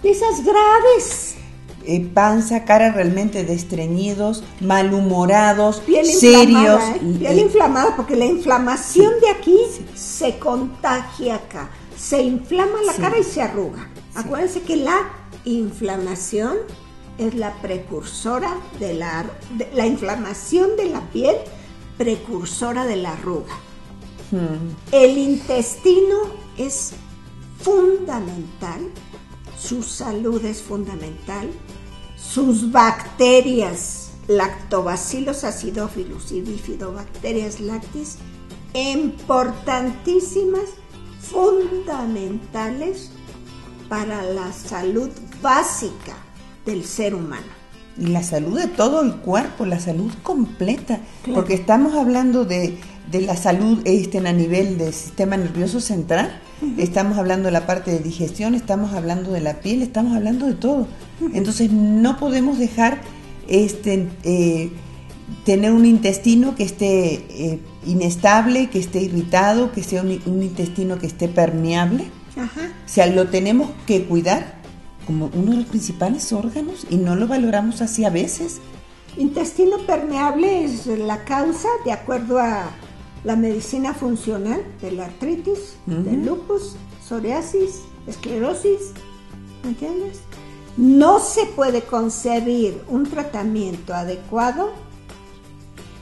de 0.01 0.09
esas 0.09 0.43
graves. 0.43 1.35
Eh, 1.85 2.07
panza, 2.13 2.63
cara 2.63 2.91
realmente 2.91 3.43
de 3.43 3.53
estreñidos, 3.53 4.43
malhumorados, 4.59 5.79
piel 5.79 6.05
serios. 6.05 6.81
¿eh? 6.83 7.01
Piel 7.19 7.39
inflamada, 7.39 7.95
porque 7.95 8.15
la 8.15 8.25
inflamación 8.25 9.13
de 9.19 9.29
aquí 9.29 9.57
se 9.95 10.37
contagia 10.37 11.35
acá. 11.35 11.69
Se 11.97 12.21
inflama 12.21 12.81
la 12.85 12.93
cara 12.93 13.17
y 13.17 13.23
se 13.23 13.41
arruga. 13.41 13.89
Acuérdense 14.15 14.61
que 14.61 14.75
la 14.75 14.97
inflamación 15.45 16.57
es 17.17 17.35
la 17.35 17.53
precursora 17.61 18.55
de 18.79 18.93
la, 18.93 19.25
la 19.73 19.85
inflamación 19.85 20.75
de 20.77 20.89
la 20.89 21.01
piel, 21.11 21.35
precursora 21.97 22.85
de 22.85 22.95
la 22.95 23.13
arruga. 23.13 23.53
Hmm. 24.31 24.75
El 24.91 25.17
intestino 25.17 26.17
es 26.57 26.93
fundamental, 27.59 28.81
su 29.61 29.83
salud 29.83 30.43
es 30.43 30.61
fundamental, 30.61 31.49
sus 32.17 32.71
bacterias, 32.71 34.09
lactobacillus 34.27 35.43
acidophilus 35.43 36.31
y 36.31 36.41
bifidobacterias 36.41 37.59
lactis, 37.59 38.17
importantísimas, 38.73 40.69
fundamentales 41.19 43.11
para 43.87 44.23
la 44.23 44.51
salud 44.51 45.09
básica 45.41 46.15
del 46.65 46.83
ser 46.83 47.13
humano. 47.13 47.61
Y 47.97 48.07
la 48.07 48.23
salud 48.23 48.57
de 48.57 48.67
todo 48.67 49.01
el 49.01 49.17
cuerpo, 49.17 49.65
la 49.65 49.79
salud 49.79 50.11
completa, 50.23 51.01
porque 51.35 51.53
estamos 51.53 51.93
hablando 51.95 52.45
de, 52.45 52.79
la 53.11 53.35
salud 53.35 53.81
este, 53.85 54.19
a 54.19 54.33
nivel 54.33 54.77
del 54.77 54.93
sistema 54.93 55.37
nervioso 55.37 55.79
central, 55.81 56.39
estamos 56.77 57.17
hablando 57.17 57.47
de 57.47 57.51
la 57.51 57.65
parte 57.65 57.91
de 57.91 57.99
digestión, 57.99 58.55
estamos 58.55 58.93
hablando 58.93 59.31
de 59.31 59.41
la 59.41 59.59
piel, 59.59 59.81
estamos 59.81 60.15
hablando 60.15 60.47
de 60.47 60.53
todo. 60.53 60.87
Entonces 61.33 61.71
no 61.71 62.17
podemos 62.17 62.57
dejar 62.57 63.01
este, 63.47 64.07
eh, 64.23 64.71
tener 65.45 65.71
un 65.71 65.85
intestino 65.85 66.55
que 66.55 66.63
esté 66.63 67.13
eh, 67.29 67.59
inestable, 67.85 68.69
que 68.69 68.79
esté 68.79 69.01
irritado, 69.01 69.71
que 69.71 69.83
sea 69.83 70.01
un, 70.01 70.11
intestino 70.43 70.97
que 70.99 71.07
esté 71.07 71.27
permeable. 71.27 72.05
O 72.37 72.89
sea, 72.93 73.07
lo 73.07 73.27
tenemos 73.27 73.69
que 73.85 74.05
cuidar 74.05 74.61
como 75.05 75.29
uno 75.33 75.51
de 75.51 75.57
los 75.57 75.65
principales 75.65 76.31
órganos 76.31 76.85
y 76.89 76.95
no 76.97 77.15
lo 77.15 77.27
valoramos 77.27 77.81
así 77.81 78.05
a 78.05 78.09
veces. 78.09 78.59
Intestino 79.17 79.79
permeable 79.79 80.63
es 80.63 80.87
la 80.87 81.23
causa, 81.25 81.67
de 81.83 81.91
acuerdo 81.91 82.39
a 82.39 82.71
la 83.23 83.35
medicina 83.35 83.93
funcional, 83.93 84.63
de 84.81 84.91
la 84.91 85.05
artritis, 85.05 85.75
del 85.85 86.25
lupus, 86.25 86.75
psoriasis, 87.05 87.81
esclerosis. 88.07 88.93
¿Me 89.63 89.69
entiendes? 89.69 90.21
No 90.77 91.19
se 91.19 91.45
puede 91.45 91.81
concebir 91.81 92.81
un 92.87 93.05
tratamiento 93.05 93.93
adecuado 93.93 94.71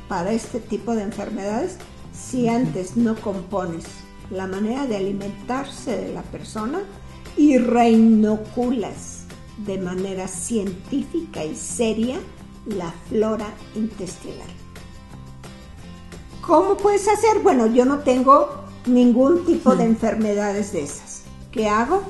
para 0.08 0.32
este 0.32 0.60
tipo 0.60 0.96
de 0.96 1.04
enfermedades 1.04 1.78
si 2.14 2.48
antes 2.48 2.96
no 2.96 3.16
compones 3.16 3.86
la 4.32 4.48
manera 4.48 4.86
de 4.86 4.98
alimentarse 4.98 5.98
de 5.98 6.14
la 6.14 6.22
persona 6.22 6.82
y 7.36 7.58
reinoculas 7.58 9.24
de 9.66 9.78
manera 9.80 10.28
científica 10.28 11.44
y 11.44 11.56
seria 11.56 12.18
la 12.66 12.94
flora 13.10 13.48
intestinal. 13.76 14.59
¿Cómo 16.50 16.78
puedes 16.78 17.08
hacer? 17.08 17.44
Bueno, 17.44 17.68
yo 17.68 17.86
no 17.86 18.00
tengo 18.00 18.50
ningún 18.88 19.46
tipo 19.46 19.76
de 19.76 19.84
enfermedades 19.84 20.74
de 20.74 20.82
esas. 20.82 21.22
¿Qué 21.52 21.70
hago? 21.70 22.02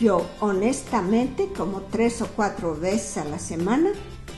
Yo 0.00 0.24
honestamente, 0.38 1.48
como 1.56 1.80
tres 1.80 2.22
o 2.22 2.28
cuatro 2.36 2.76
veces 2.76 3.16
a 3.16 3.24
la 3.24 3.40
semana, 3.40 3.90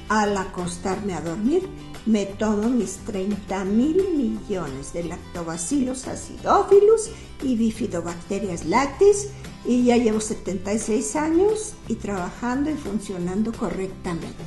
al 0.09 0.35
acostarme 0.39 1.13
a 1.13 1.21
dormir, 1.21 1.69
me 2.07 2.25
tomo 2.25 2.71
mis 2.71 2.97
30 3.05 3.67
mil 3.67 4.03
millones 4.17 4.95
de 4.95 5.05
lactobacillus 5.05 6.09
acidophilus 6.09 7.11
y 7.43 7.57
bifidobacterias 7.57 8.65
lactis 8.65 9.29
y 9.67 9.85
ya 9.85 9.99
llevo 9.99 10.21
76 10.21 11.15
años 11.15 11.75
y 11.89 11.97
trabajando 11.97 12.71
y 12.71 12.75
funcionando 12.75 13.53
correctamente. 13.53 14.45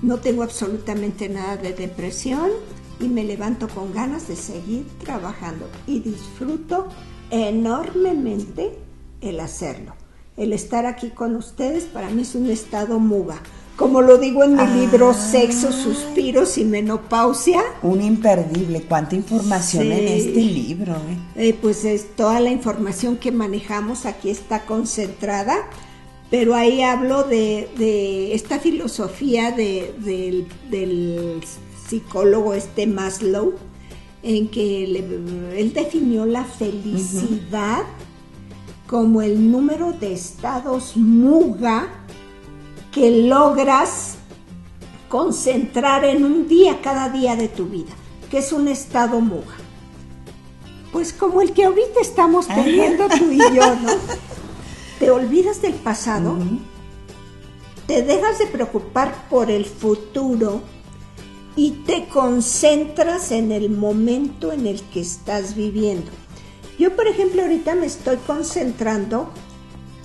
No 0.00 0.18
tengo 0.18 0.44
absolutamente 0.44 1.28
nada 1.28 1.56
de 1.56 1.72
depresión 1.72 2.52
y 3.00 3.08
me 3.08 3.24
levanto 3.24 3.68
con 3.68 3.92
ganas 3.92 4.28
de 4.28 4.36
seguir 4.36 4.86
trabajando 5.04 5.68
y 5.86 6.00
disfruto 6.00 6.88
enormemente 7.30 8.78
el 9.20 9.40
hacerlo. 9.40 9.94
El 10.36 10.52
estar 10.52 10.86
aquí 10.86 11.10
con 11.10 11.36
ustedes 11.36 11.84
para 11.84 12.10
mí 12.10 12.22
es 12.22 12.34
un 12.34 12.50
estado 12.50 12.98
muga 12.98 13.40
como 13.76 14.00
lo 14.00 14.16
digo 14.16 14.42
en 14.42 14.56
mi 14.56 14.66
libro 14.80 15.10
ah. 15.10 15.14
Sexo, 15.14 15.70
Suspiros 15.70 16.56
y 16.56 16.64
Menopausia. 16.64 17.62
Un 17.82 18.02
imperdible, 18.02 18.82
cuánta 18.82 19.16
información 19.16 19.92
en 19.92 20.08
este 20.08 20.40
libro. 20.40 20.94
Eh? 21.36 21.48
Eh, 21.48 21.58
pues 21.60 21.84
es 21.84 22.16
toda 22.16 22.40
la 22.40 22.50
información 22.50 23.18
que 23.18 23.30
manejamos 23.32 24.06
aquí 24.06 24.30
está 24.30 24.64
concentrada, 24.64 25.68
pero 26.30 26.54
ahí 26.54 26.82
hablo 26.82 27.24
de, 27.24 28.32
esta 28.32 28.58
filosofía 28.58 29.52
del, 29.52 30.46
psicólogo 31.86 32.54
este 32.54 32.86
Maslow, 32.86 33.54
en 34.22 34.48
que 34.48 34.84
él 34.84 35.72
definió 35.72 36.26
la 36.26 36.44
felicidad 36.44 37.84
como 38.86 39.22
el 39.22 39.50
número 39.50 39.92
de 39.92 40.12
estados 40.12 40.96
muga 40.96 41.88
que 42.92 43.26
logras 43.28 44.16
concentrar 45.08 46.04
en 46.04 46.24
un 46.24 46.48
día 46.48 46.80
cada 46.82 47.08
día 47.08 47.36
de 47.36 47.48
tu 47.48 47.66
vida, 47.66 47.92
que 48.30 48.38
es 48.38 48.52
un 48.52 48.68
estado 48.68 49.20
muga. 49.20 49.54
Pues 50.92 51.12
como 51.12 51.42
el 51.42 51.52
que 51.52 51.64
ahorita 51.64 52.00
estamos 52.00 52.46
teniendo 52.48 53.08
tú 53.08 53.30
y 53.30 53.38
yo, 53.38 53.74
¿no? 53.76 53.92
Te 54.98 55.10
olvidas 55.10 55.60
del 55.60 55.74
pasado, 55.74 56.38
te 57.86 58.02
dejas 58.02 58.38
de 58.38 58.46
preocupar 58.46 59.28
por 59.28 59.50
el 59.50 59.66
futuro 59.66 60.62
y 61.56 61.70
te 61.86 62.06
concentras 62.06 63.32
en 63.32 63.50
el 63.50 63.70
momento 63.70 64.52
en 64.52 64.66
el 64.66 64.82
que 64.82 65.00
estás 65.00 65.56
viviendo. 65.56 66.10
Yo, 66.78 66.94
por 66.94 67.08
ejemplo, 67.08 67.42
ahorita 67.42 67.74
me 67.74 67.86
estoy 67.86 68.18
concentrando 68.26 69.30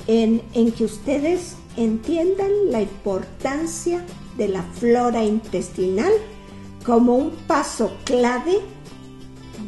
en, 0.08 0.42
en 0.54 0.72
que 0.72 0.86
ustedes 0.86 1.56
entiendan 1.76 2.50
la 2.70 2.82
importancia 2.82 4.06
de 4.38 4.48
la 4.48 4.64
flora 4.64 5.24
intestinal 5.24 6.12
como 6.86 7.16
un 7.16 7.32
paso 7.48 7.92
clave, 8.06 8.60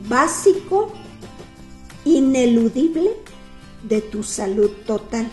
básico, 0.08 0.92
ineludible 2.06 3.12
de 3.84 4.02
tu 4.02 4.24
salud 4.24 4.72
total. 4.88 5.30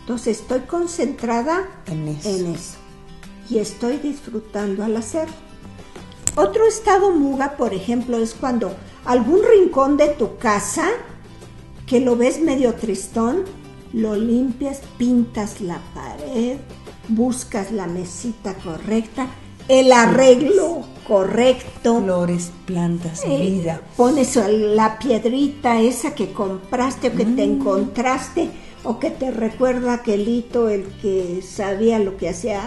Entonces 0.00 0.40
estoy 0.40 0.60
concentrada 0.60 1.68
en 1.86 2.08
eso. 2.08 2.76
y 3.50 3.58
estoy 3.58 3.98
disfrutando 3.98 4.84
al 4.84 4.96
hacer. 4.96 5.28
Otro 6.36 6.66
estado 6.66 7.12
muga, 7.12 7.56
por 7.56 7.72
ejemplo, 7.72 8.18
es 8.18 8.34
cuando 8.34 8.74
algún 9.06 9.40
rincón 9.42 9.96
de 9.96 10.08
tu 10.08 10.36
casa 10.36 10.90
que 11.86 12.00
lo 12.00 12.14
ves 12.14 12.42
medio 12.42 12.74
tristón, 12.74 13.44
lo 13.94 14.14
limpias, 14.14 14.82
pintas 14.98 15.62
la 15.62 15.80
pared, 15.94 16.58
buscas 17.08 17.72
la 17.72 17.86
mesita 17.86 18.52
correcta, 18.54 19.28
el 19.66 19.90
arreglo 19.92 20.84
correcto. 21.08 22.02
Flores, 22.02 22.52
plantas, 22.66 23.24
eh, 23.24 23.38
vida. 23.38 23.80
Pones 23.96 24.36
la 24.36 24.98
piedrita 24.98 25.80
esa 25.80 26.14
que 26.14 26.32
compraste 26.32 27.08
o 27.08 27.12
que 27.12 27.24
te 27.24 27.46
mm. 27.46 27.50
encontraste 27.56 28.50
o 28.84 28.98
que 28.98 29.10
te 29.10 29.30
recuerda 29.30 29.94
aquelito 29.94 30.68
el 30.68 30.84
que 31.00 31.40
sabía 31.42 31.98
lo 31.98 32.18
que 32.18 32.28
hacía 32.28 32.60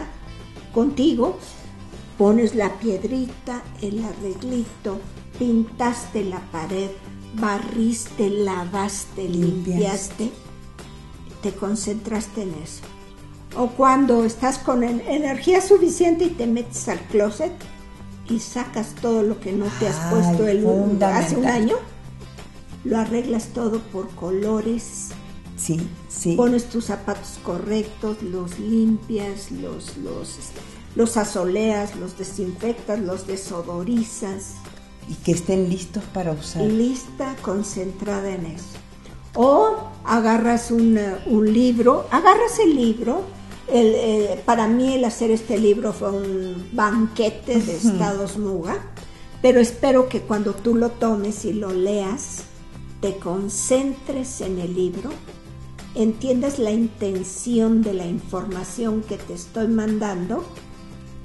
contigo. 0.73 1.37
Pones 2.19 2.53
la 2.53 2.77
piedrita, 2.79 3.63
el 3.81 4.03
arreglito, 4.03 4.99
pintaste 5.39 6.25
la 6.25 6.41
pared, 6.51 6.89
barriste, 7.35 8.29
lavaste, 8.29 9.23
limpiaste, 9.23 10.29
te 11.41 11.53
concentraste 11.53 12.41
en 12.41 12.53
eso. 12.61 12.83
O 13.55 13.69
cuando 13.69 14.25
estás 14.25 14.57
con 14.59 14.83
energía 14.83 15.61
suficiente 15.61 16.25
y 16.25 16.29
te 16.31 16.45
metes 16.45 16.89
al 16.89 16.99
closet 17.03 17.53
y 18.29 18.41
sacas 18.41 18.95
todo 19.01 19.23
lo 19.23 19.39
que 19.39 19.53
no 19.53 19.67
te 19.79 19.87
has 19.87 20.11
puesto 20.11 20.45
el, 20.45 20.67
hace 21.01 21.37
un 21.37 21.45
año, 21.45 21.77
lo 22.83 22.97
arreglas 22.97 23.47
todo 23.53 23.79
por 23.93 24.09
colores. 24.09 25.11
Sí, 25.55 25.79
sí. 26.09 26.35
Pones 26.35 26.65
tus 26.65 26.85
zapatos 26.85 27.39
correctos, 27.43 28.21
los 28.21 28.59
limpias, 28.59 29.51
los, 29.51 29.97
los, 29.97 30.37
los 30.95 31.17
asoleas, 31.17 31.95
los 31.95 32.17
desinfectas, 32.17 32.99
los 32.99 33.27
desodorizas. 33.27 34.55
Y 35.07 35.15
que 35.15 35.31
estén 35.31 35.69
listos 35.69 36.03
para 36.13 36.31
usar. 36.31 36.63
Lista, 36.63 37.35
concentrada 37.41 38.29
en 38.29 38.45
eso. 38.45 38.65
O 39.35 39.77
agarras 40.05 40.71
un, 40.71 40.99
un 41.27 41.53
libro, 41.53 42.07
agarras 42.11 42.59
el 42.59 42.75
libro. 42.75 43.23
El, 43.67 43.93
eh, 43.95 44.41
para 44.45 44.67
mí 44.67 44.95
el 44.95 45.05
hacer 45.05 45.29
este 45.29 45.57
libro 45.57 45.93
fue 45.93 46.11
un 46.11 46.69
banquete 46.73 47.59
de 47.59 47.75
Estados 47.75 48.37
Muga, 48.37 48.77
pero 49.43 49.59
espero 49.59 50.09
que 50.09 50.21
cuando 50.21 50.53
tú 50.53 50.73
lo 50.73 50.89
tomes 50.89 51.45
y 51.45 51.53
lo 51.53 51.71
leas, 51.71 52.45
te 52.99 53.17
concentres 53.17 54.41
en 54.41 54.57
el 54.59 54.73
libro, 54.73 55.11
entiendas 55.93 56.57
la 56.57 56.71
intención 56.71 57.83
de 57.83 57.93
la 57.93 58.07
información 58.07 59.01
que 59.01 59.17
te 59.17 59.33
estoy 59.35 59.67
mandando 59.67 60.43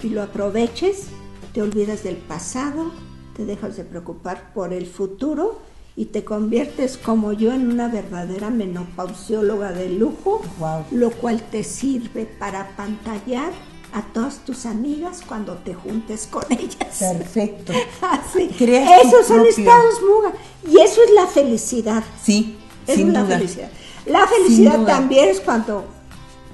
y 0.04 0.10
lo 0.10 0.22
aproveches, 0.22 1.06
te 1.52 1.62
olvidas 1.62 2.04
del 2.04 2.16
pasado, 2.16 2.92
te 3.36 3.44
dejas 3.44 3.76
de 3.76 3.84
preocupar 3.84 4.52
por 4.52 4.72
el 4.72 4.86
futuro 4.86 5.60
y 5.96 6.06
te 6.06 6.24
conviertes 6.24 6.96
como 6.98 7.32
yo 7.32 7.52
en 7.52 7.70
una 7.70 7.88
verdadera 7.88 8.50
menopausióloga 8.50 9.72
de 9.72 9.88
lujo, 9.88 10.42
lo 10.90 11.10
cual 11.10 11.42
te 11.50 11.64
sirve 11.64 12.26
para 12.26 12.76
pantallar 12.76 13.52
a 13.92 14.02
todas 14.12 14.38
tus 14.44 14.66
amigas 14.66 15.22
cuando 15.26 15.54
te 15.54 15.72
juntes 15.72 16.26
con 16.28 16.44
ellas. 16.50 16.98
Perfecto. 16.98 17.72
Así. 18.00 18.50
Esos 18.58 19.26
son 19.26 19.46
estados 19.46 19.94
muga. 20.02 20.32
Y 20.68 20.80
eso 20.80 21.00
es 21.04 21.12
la 21.14 21.28
felicidad. 21.28 22.02
Sí, 22.22 22.58
es 22.86 22.96
sin 22.96 23.12
la 23.12 23.24
felicidad. 23.24 23.70
La 24.06 24.26
felicidad 24.26 24.84
también 24.84 25.28
es 25.28 25.40
cuando 25.40 25.84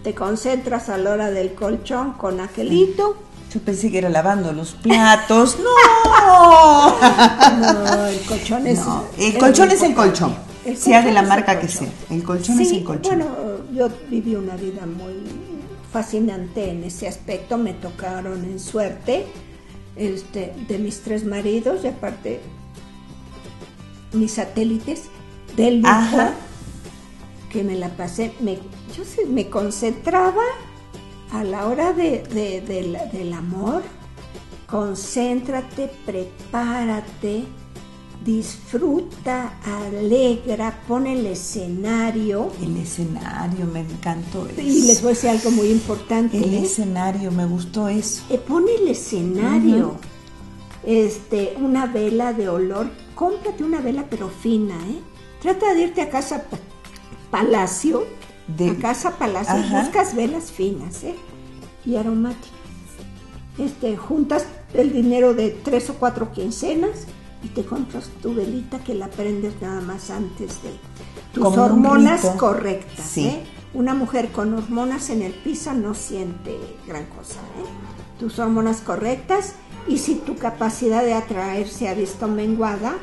te 0.03 0.15
concentras 0.15 0.91
a 0.91 0.99
la 0.99 1.13
hora 1.13 1.31
del 1.31 1.55
colchón 1.55 2.13
con 2.13 2.41
aquelito. 2.41 3.17
Yo 3.53 3.61
pensé 3.61 3.91
que 3.91 3.99
era 3.99 4.09
lavando 4.09 4.53
los 4.53 4.73
platos. 4.73 5.59
¡No! 5.65 7.01
no, 7.59 8.07
el 8.07 8.21
colchón 8.21 8.67
es. 8.67 8.81
el 9.19 9.39
colchón 9.39 9.71
es 9.73 9.83
el 9.83 9.95
colchón. 9.95 10.37
sea 10.77 11.03
de 11.03 11.13
la 11.13 11.23
marca 11.23 11.59
que 11.59 11.67
sea. 11.67 11.89
El 12.11 12.23
colchón 12.23 12.61
es 12.61 12.71
el 12.71 12.85
colchón. 12.85 13.19
Bueno, 13.19 13.37
yo 13.75 13.89
viví 14.09 14.37
una 14.37 14.57
vida 14.57 14.87
muy 14.87 15.15
fascinante 15.93 16.71
en 16.71 16.85
ese 16.85 17.09
aspecto. 17.09 17.59
Me 17.59 17.73
tocaron 17.73 18.45
en 18.45 18.61
suerte 18.61 19.27
este, 19.97 20.55
de 20.69 20.79
mis 20.79 21.01
tres 21.01 21.25
maridos 21.25 21.81
y 21.83 21.89
aparte 21.89 22.41
mis 24.13 24.35
satélites 24.35 25.05
del 25.57 25.81
lujo 25.81 26.31
que 27.51 27.65
me 27.65 27.75
la 27.75 27.89
pasé. 27.89 28.33
Me, 28.39 28.59
yo 28.97 29.03
me 29.29 29.51
concentraba 29.51 30.45
a 31.33 31.45
la 31.45 31.67
hora 31.67 31.93
de, 31.93 32.23
del 33.13 33.33
amor, 33.33 33.83
concéntrate, 34.67 35.91
prepárate, 36.05 37.45
disfruta, 38.25 39.59
alegra, 39.65 40.83
pone 40.87 41.19
el 41.19 41.27
escenario. 41.27 42.51
El 42.63 42.77
escenario, 42.77 43.67
me 43.67 43.81
encantó 43.81 44.47
eso. 44.47 44.61
Y 44.61 44.83
les 44.83 45.03
voy 45.03 45.13
a 45.13 45.15
decir 45.15 45.31
algo 45.31 45.51
muy 45.51 45.69
importante. 45.71 46.37
El 46.37 46.55
¿eh? 46.55 46.63
escenario, 46.65 47.31
me 47.31 47.47
gustó 47.47 47.89
eso. 47.89 48.23
Eh, 48.31 48.39
pone 48.39 48.75
el 48.75 48.89
escenario. 48.89 49.97
Este, 50.85 51.55
una 51.61 51.87
vela 51.87 52.33
de 52.33 52.49
olor, 52.49 52.91
cómprate 53.15 53.63
una 53.65 53.81
vela 53.81 54.07
pero 54.09 54.29
fina, 54.29 54.77
¿eh? 54.89 55.01
Trata 55.43 55.75
de 55.75 55.83
irte 55.83 56.03
a 56.03 56.11
casa 56.11 56.45
palacio 57.31 58.07
de... 58.57 58.71
A 58.71 58.77
casa 58.77 59.17
palacio 59.17 59.57
buscas 59.71 60.15
velas 60.15 60.51
finas 60.51 61.05
¿eh? 61.05 61.15
y 61.85 61.97
aromáticas. 61.97 62.51
Este, 63.59 63.97
juntas 63.97 64.47
el 64.75 64.93
dinero 64.93 65.35
de 65.35 65.51
tres 65.51 65.91
o 65.91 65.95
cuatro 65.95 66.33
quincenas 66.33 67.07
y 67.43 67.49
te 67.49 67.65
compras 67.65 68.11
tu 68.23 68.35
velita 68.35 68.79
que 68.79 68.95
la 68.95 69.09
prendes 69.09 69.61
nada 69.61 69.81
más 69.81 70.11
antes 70.11 70.63
de 70.63 70.71
tus 71.33 71.47
hormonas 71.47 72.25
correctas. 72.37 73.17
¿eh? 73.19 73.43
Una 73.73 73.95
mujer 73.95 74.31
con 74.31 74.55
hormonas 74.55 75.11
en 75.11 75.23
el 75.23 75.33
piso 75.33 75.73
no 75.75 75.95
siente 75.95 76.59
gran 76.87 77.07
cosa. 77.07 77.41
¿eh? 77.41 78.19
Tus 78.19 78.39
hormonas 78.39 78.81
correctas 78.81 79.55
y 79.89 79.99
si 79.99 80.17
tu 80.17 80.37
capacidad 80.37 81.03
de 81.05 81.15
atraer 81.15 81.69
se 81.69 81.89
ha 81.89 81.95
visto 81.95 82.29
menguada, 82.29 82.95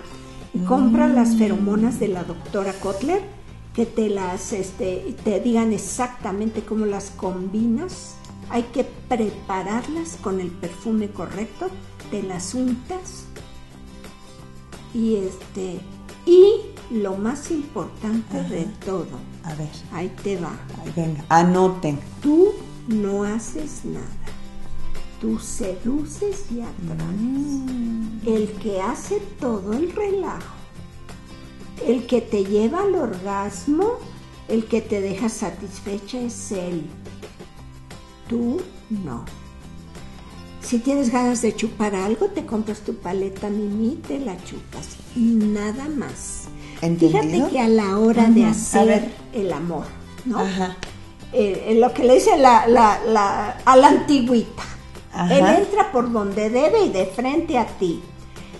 compra 0.67 1.07
las 1.07 1.29
mm. 1.29 1.37
feromonas 1.37 1.99
de 1.99 2.07
la 2.09 2.23
doctora 2.23 2.73
Kotler 2.73 3.36
que 3.77 3.85
te 3.85 4.09
las 4.09 4.53
este, 4.53 5.15
te 5.23 5.39
digan 5.39 5.71
exactamente 5.71 6.63
cómo 6.63 6.87
las 6.87 7.11
combinas. 7.11 8.15
Hay 8.49 8.63
que 8.63 8.83
prepararlas 8.83 10.17
con 10.19 10.41
el 10.41 10.49
perfume 10.49 11.11
correcto, 11.11 11.67
te 12.09 12.23
las 12.23 12.55
untas 12.55 13.25
y 14.95 15.17
este 15.17 15.79
y 16.25 16.61
lo 16.89 17.17
más 17.17 17.51
importante 17.51 18.41
de 18.45 18.63
todo. 18.83 19.19
A 19.43 19.53
ver, 19.53 19.69
ahí 19.91 20.11
te 20.23 20.37
va. 20.37 20.57
venga, 20.95 21.23
anoten. 21.29 21.99
Tú 22.23 22.53
no 22.87 23.25
haces 23.25 23.85
nada. 23.85 24.07
Tú 25.21 25.37
seduces 25.37 26.51
y 26.51 26.61
atraes. 26.61 27.11
Mm. 27.11 28.21
El 28.25 28.51
que 28.53 28.81
hace 28.81 29.19
todo 29.39 29.73
el 29.73 29.91
relajo 29.91 30.55
el 31.85 32.05
que 32.07 32.21
te 32.21 32.43
lleva 32.43 32.81
al 32.81 32.95
orgasmo, 32.95 33.93
el 34.47 34.65
que 34.65 34.81
te 34.81 35.01
deja 35.01 35.29
satisfecha 35.29 36.19
es 36.19 36.51
él. 36.51 36.85
Tú 38.27 38.61
no. 38.89 39.25
Si 40.61 40.79
tienes 40.79 41.11
ganas 41.11 41.41
de 41.41 41.55
chupar 41.55 41.95
algo, 41.95 42.27
te 42.27 42.45
compras 42.45 42.81
tu 42.81 42.95
paleta 42.95 43.49
mimi, 43.49 43.95
te 44.07 44.19
la 44.19 44.35
chupas. 44.43 44.97
Nada 45.15 45.87
más. 45.89 46.49
Fíjate 46.79 47.45
que 47.49 47.59
a 47.59 47.67
la 47.67 47.97
hora 47.97 48.29
de 48.29 48.45
hacer 48.45 49.09
el 49.33 49.51
amor, 49.53 49.85
¿no? 50.25 50.39
Eh, 51.33 51.77
lo 51.79 51.93
que 51.93 52.03
le 52.03 52.15
dice 52.15 52.37
la, 52.37 52.67
la, 52.67 53.57
a 53.65 53.77
la 53.77 53.87
antigüita. 53.87 54.63
Él 55.31 55.45
entra 55.45 55.91
por 55.91 56.11
donde 56.11 56.49
debe 56.49 56.85
y 56.85 56.89
de 56.89 57.05
frente 57.05 57.57
a 57.57 57.65
ti. 57.65 58.01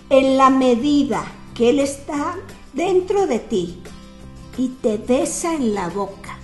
En 0.10 0.38
la 0.38 0.50
medida 0.50 1.24
que 1.54 1.70
él 1.70 1.80
está 1.80 2.36
dentro 2.78 3.26
de 3.26 3.40
ti 3.40 3.82
y 4.58 4.70
te 4.70 4.98
besa 4.98 5.54
en 5.56 5.74
la 5.74 5.90
boca, 5.90 6.38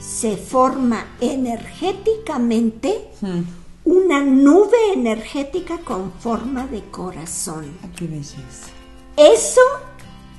se 0.00 0.36
forma 0.36 1.06
energéticamente 1.20 3.08
hmm. 3.20 3.40
una 3.84 4.20
nube 4.20 4.76
energética 4.92 5.78
con 5.78 6.12
forma 6.12 6.66
de 6.66 6.82
corazón. 6.90 7.72
Ah, 7.82 7.88
qué 7.96 8.06
belleza. 8.06 8.68
Eso, 9.16 9.60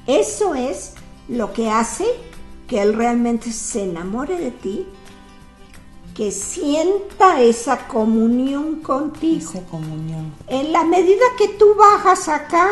eso 0.05 0.53
es 0.53 0.93
lo 1.29 1.53
que 1.53 1.69
hace 1.69 2.05
que 2.67 2.81
él 2.81 2.93
realmente 2.93 3.51
se 3.51 3.83
enamore 3.83 4.37
de 4.37 4.51
ti, 4.51 4.85
que 6.13 6.31
sienta 6.31 7.41
esa 7.41 7.87
comunión 7.87 8.81
contigo. 8.81 9.49
Esa 9.49 9.65
comunión. 9.65 10.33
En 10.47 10.73
la 10.73 10.83
medida 10.83 11.23
que 11.37 11.47
tú 11.47 11.75
bajas 11.75 12.27
acá, 12.27 12.69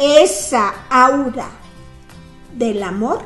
esa 0.00 0.86
aura 0.88 1.50
del 2.56 2.82
amor 2.82 3.20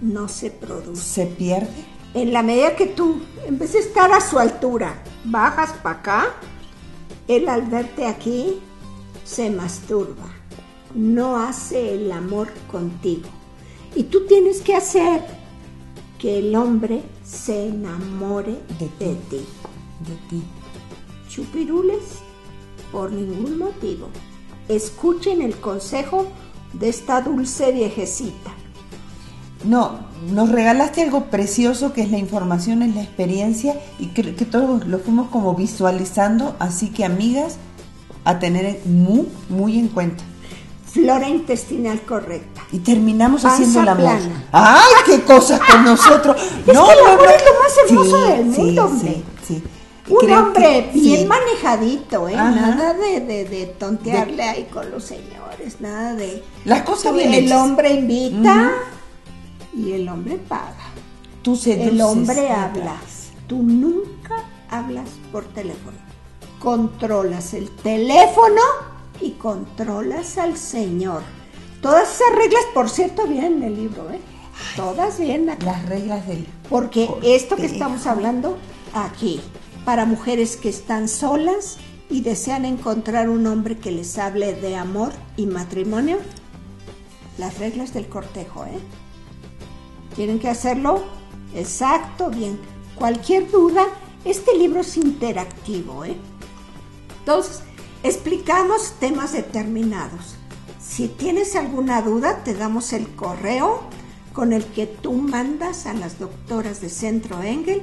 no 0.00 0.28
se 0.28 0.50
produce. 0.50 1.02
¿Se 1.02 1.26
pierde? 1.26 1.84
En 2.14 2.32
la 2.32 2.44
medida 2.44 2.76
que 2.76 2.86
tú, 2.86 3.20
en 3.44 3.58
vez 3.58 3.72
de 3.72 3.80
estar 3.80 4.12
a 4.12 4.20
su 4.20 4.38
altura, 4.38 5.02
bajas 5.24 5.72
para 5.82 5.98
acá, 5.98 6.34
él 7.26 7.48
al 7.48 7.62
verte 7.62 8.06
aquí 8.06 8.60
se 9.24 9.50
masturba, 9.50 10.30
no 10.94 11.36
hace 11.36 11.96
el 11.96 12.12
amor 12.12 12.48
contigo. 12.70 13.28
Y 13.96 14.04
tú 14.04 14.24
tienes 14.26 14.60
que 14.60 14.76
hacer 14.76 15.20
que 16.20 16.38
el 16.38 16.54
hombre 16.54 17.02
se 17.24 17.70
enamore 17.70 18.60
de 18.78 18.86
ti. 18.86 19.04
De 19.04 19.14
ti. 19.14 19.46
De 20.06 20.14
ti. 20.30 20.42
Chupirules, 21.28 22.20
por 22.92 23.10
ningún 23.10 23.58
motivo 23.58 24.08
escuchen 24.68 25.42
el 25.42 25.56
consejo 25.56 26.26
de 26.72 26.88
esta 26.88 27.20
dulce 27.20 27.72
viejecita. 27.72 28.50
No, 29.64 29.98
nos 30.30 30.50
regalaste 30.50 31.02
algo 31.02 31.26
precioso 31.26 31.92
que 31.92 32.02
es 32.02 32.10
la 32.10 32.18
información, 32.18 32.82
es 32.82 32.94
la 32.94 33.02
experiencia 33.02 33.80
y 33.98 34.08
que, 34.08 34.22
todos 34.44 34.86
lo 34.86 34.98
fuimos 34.98 35.28
como 35.30 35.54
visualizando, 35.54 36.54
así 36.58 36.90
que 36.90 37.04
amigas, 37.04 37.56
a 38.24 38.38
tener 38.38 38.80
muy, 38.84 39.28
muy 39.48 39.78
en 39.78 39.88
cuenta. 39.88 40.22
Flora 40.86 41.28
intestinal 41.28 42.02
correcta. 42.02 42.62
Y 42.72 42.78
terminamos 42.78 43.44
haciendo 43.44 43.82
la 43.82 43.96
plana. 43.96 44.46
¡Ay, 44.52 44.92
qué 45.06 45.22
cosas 45.22 45.60
con 45.60 45.84
nosotros! 45.84 46.36
no, 46.66 46.72
es 46.72 46.94
que 46.94 47.00
el 47.00 47.06
amor 47.06 47.28
es 47.34 47.42
lo 47.44 47.60
más 47.60 47.78
hermoso 47.88 48.26
del 48.26 48.44
mundo, 48.44 48.84
hombre. 48.84 49.14
Sí, 49.14 49.24
Un 50.08 50.32
hombre 50.32 50.90
bien 50.92 51.26
manejadito, 51.26 52.28
¿eh? 52.28 52.34
Nada 52.34 52.92
de, 52.92 53.20
de, 53.20 53.66
tontearle 53.78 54.42
ahí 54.42 54.64
con 54.64 54.90
los 54.90 55.04
señores, 55.04 55.80
nada 55.80 56.14
de... 56.14 56.42
Las 56.66 56.82
cosas 56.82 57.14
bien 57.14 57.32
El 57.32 57.52
hombre 57.52 57.94
invita 57.94 58.72
y 59.72 59.92
el 59.92 60.08
hombre 60.08 60.36
paga. 60.36 60.92
Tú 61.42 61.58
El 61.64 62.00
hombre 62.00 62.50
habla. 62.50 62.96
Tú 63.46 63.62
nunca 63.62 64.44
hablas 64.70 65.08
por 65.32 65.44
teléfono. 65.44 65.96
Controlas 66.58 67.54
el 67.54 67.70
teléfono 67.70 68.60
y 69.20 69.32
controlas 69.32 70.38
al 70.38 70.56
Señor. 70.56 71.22
Todas 71.80 72.14
esas 72.14 72.34
reglas, 72.34 72.62
por 72.72 72.88
cierto, 72.88 73.26
vienen 73.26 73.58
en 73.58 73.62
el 73.64 73.74
libro, 73.74 74.10
¿eh? 74.10 74.20
Todas 74.76 75.18
vienen 75.18 75.56
Las 75.64 75.86
reglas 75.86 76.26
del... 76.26 76.46
Porque 76.68 77.08
esto 77.22 77.56
que 77.56 77.66
estamos 77.66 78.06
hablando 78.06 78.56
aquí, 78.94 79.40
para 79.84 80.06
mujeres 80.06 80.56
que 80.56 80.68
están 80.68 81.08
solas 81.08 81.78
y 82.10 82.20
desean 82.20 82.64
encontrar 82.64 83.28
un 83.28 83.46
hombre 83.46 83.78
que 83.78 83.90
les 83.90 84.18
hable 84.18 84.54
de 84.54 84.76
amor 84.76 85.12
y 85.36 85.46
matrimonio, 85.46 86.18
las 87.38 87.58
reglas 87.58 87.92
del 87.92 88.08
cortejo, 88.08 88.64
¿eh? 88.64 88.78
¿Tienen 90.14 90.38
que 90.38 90.48
hacerlo? 90.48 91.02
Exacto, 91.54 92.30
bien. 92.30 92.58
Cualquier 92.94 93.50
duda, 93.50 93.84
este 94.24 94.56
libro 94.56 94.80
es 94.80 94.96
interactivo, 94.96 96.04
¿eh? 96.04 96.16
Entonces, 97.20 97.62
explicamos 98.02 98.94
temas 99.00 99.32
determinados. 99.32 100.36
Si 100.80 101.08
tienes 101.08 101.56
alguna 101.56 102.02
duda, 102.02 102.44
te 102.44 102.54
damos 102.54 102.92
el 102.92 103.08
correo 103.16 103.80
con 104.32 104.52
el 104.52 104.64
que 104.66 104.86
tú 104.86 105.12
mandas 105.12 105.86
a 105.86 105.94
las 105.94 106.18
doctoras 106.18 106.80
de 106.80 106.90
Centro 106.90 107.42
Engel 107.42 107.82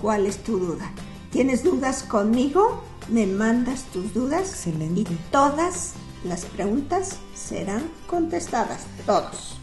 cuál 0.00 0.26
es 0.26 0.44
tu 0.44 0.58
duda. 0.58 0.92
¿Tienes 1.34 1.64
dudas 1.64 2.04
conmigo? 2.04 2.84
Me 3.08 3.26
mandas 3.26 3.82
tus 3.92 4.14
dudas 4.14 4.50
Excelente. 4.50 5.00
y 5.00 5.18
todas 5.32 5.94
las 6.22 6.44
preguntas 6.44 7.16
serán 7.34 7.82
contestadas. 8.06 8.82
Todos 9.04 9.58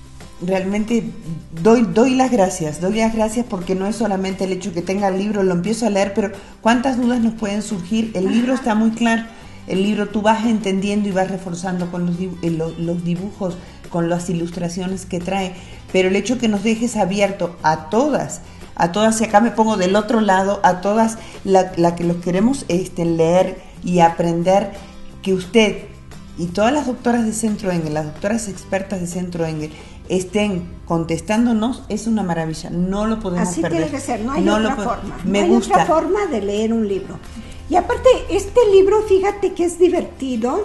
realmente 0.46 1.06
doy, 1.64 1.84
doy 1.94 2.16
las 2.16 2.30
gracias, 2.30 2.82
doy 2.82 2.96
las 2.96 3.16
gracias 3.16 3.46
porque 3.48 3.74
no 3.74 3.88
es 3.88 3.96
solamente 3.96 4.44
el 4.44 4.52
hecho 4.52 4.74
que 4.74 4.82
tenga 4.82 5.08
el 5.08 5.18
libro, 5.18 5.44
lo 5.44 5.54
empiezo 5.54 5.86
a 5.86 5.90
leer, 5.90 6.14
pero 6.14 6.32
cuántas 6.60 6.98
dudas 6.98 7.22
nos 7.22 7.36
pueden 7.36 7.62
surgir. 7.62 8.12
El 8.16 8.30
libro 8.30 8.54
está 8.54 8.76
muy 8.76 8.92
claro, 8.92 9.24
el 9.68 9.82
libro 9.82 10.10
tú 10.10 10.22
vas 10.22 10.46
entendiendo 10.46 11.08
y 11.08 11.14
vas 11.14 11.32
reforzando 11.32 11.90
con 11.90 12.10
eh, 12.10 12.50
los, 12.50 13.04
dibujos, 13.06 13.56
con 13.90 14.10
las 14.10 14.30
ilustraciones 14.30 15.06
que 15.06 15.22
trae, 15.22 15.54
pero 15.94 16.10
el 16.10 16.18
hecho 16.18 16.38
que 16.38 16.50
nos 16.50 16.64
dejes 16.64 16.98
abierto 16.98 17.56
a 17.64 17.90
todas, 17.90 18.42
a 18.82 18.92
todas, 18.92 19.22
y 19.22 19.26
acá 19.26 19.42
me 19.42 19.52
pongo 19.52 19.78
del 19.78 19.96
otro 19.96 20.22
lado, 20.22 20.60
a 20.64 20.82
todas 20.82 21.20
la, 21.44 21.72
que 21.96 22.04
los 22.04 22.18
queremos 22.18 22.66
este, 22.68 23.06
leer 23.06 23.62
y 23.84 24.00
aprender, 24.00 24.72
que 25.22 25.36
usted 25.36 25.86
y 26.40 26.48
todas 26.48 26.74
las 26.74 26.88
doctoras 26.88 27.24
de 27.24 27.32
Centro 27.32 27.70
Engel, 27.70 27.94
las 27.94 28.06
doctoras 28.06 28.48
expertas 28.48 29.00
de 29.00 29.06
Centro 29.06 29.46
Engel, 29.46 29.72
estén 30.10 30.68
contestándonos 30.86 31.84
es 31.90 32.08
una 32.08 32.24
maravilla, 32.24 32.72
no 32.72 33.06
lo 33.06 33.20
podemos 33.20 33.50
Así 33.50 33.62
perder. 33.62 33.84
tiene 33.84 33.92
que 33.92 34.00
ser, 34.04 34.22
no 34.22 34.32
hay 34.32 34.50
otra 34.50 34.76
forma. 34.76 35.20
Me 35.26 35.42
no 35.42 35.46
hay 35.46 35.62
otra 35.62 35.86
forma 35.86 36.26
de 36.26 36.42
leer 36.42 36.74
un 36.74 36.88
libro. 36.88 37.20
Y 37.70 37.76
aparte, 37.76 38.10
este 38.32 38.62
libro, 38.74 39.04
fíjate 39.04 39.54
que 39.54 39.64
es 39.64 39.78
divertido, 39.78 40.64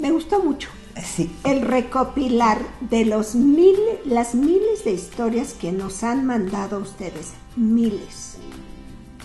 me 0.00 0.10
gustó 0.10 0.42
mucho. 0.42 0.68
Sí. 1.02 1.30
El 1.44 1.62
recopilar 1.62 2.58
de 2.80 3.04
los 3.04 3.34
mil, 3.34 3.76
las 4.04 4.34
miles 4.34 4.84
de 4.84 4.92
historias 4.92 5.54
que 5.54 5.72
nos 5.72 6.04
han 6.04 6.24
mandado 6.24 6.78
ustedes, 6.78 7.32
miles. 7.56 8.36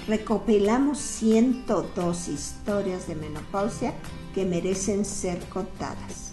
Recopilamos 0.07 0.97
102 0.97 2.27
historias 2.27 3.07
de 3.07 3.15
menopausia 3.15 3.93
que 4.33 4.45
merecen 4.45 5.05
ser 5.05 5.39
contadas 5.49 6.29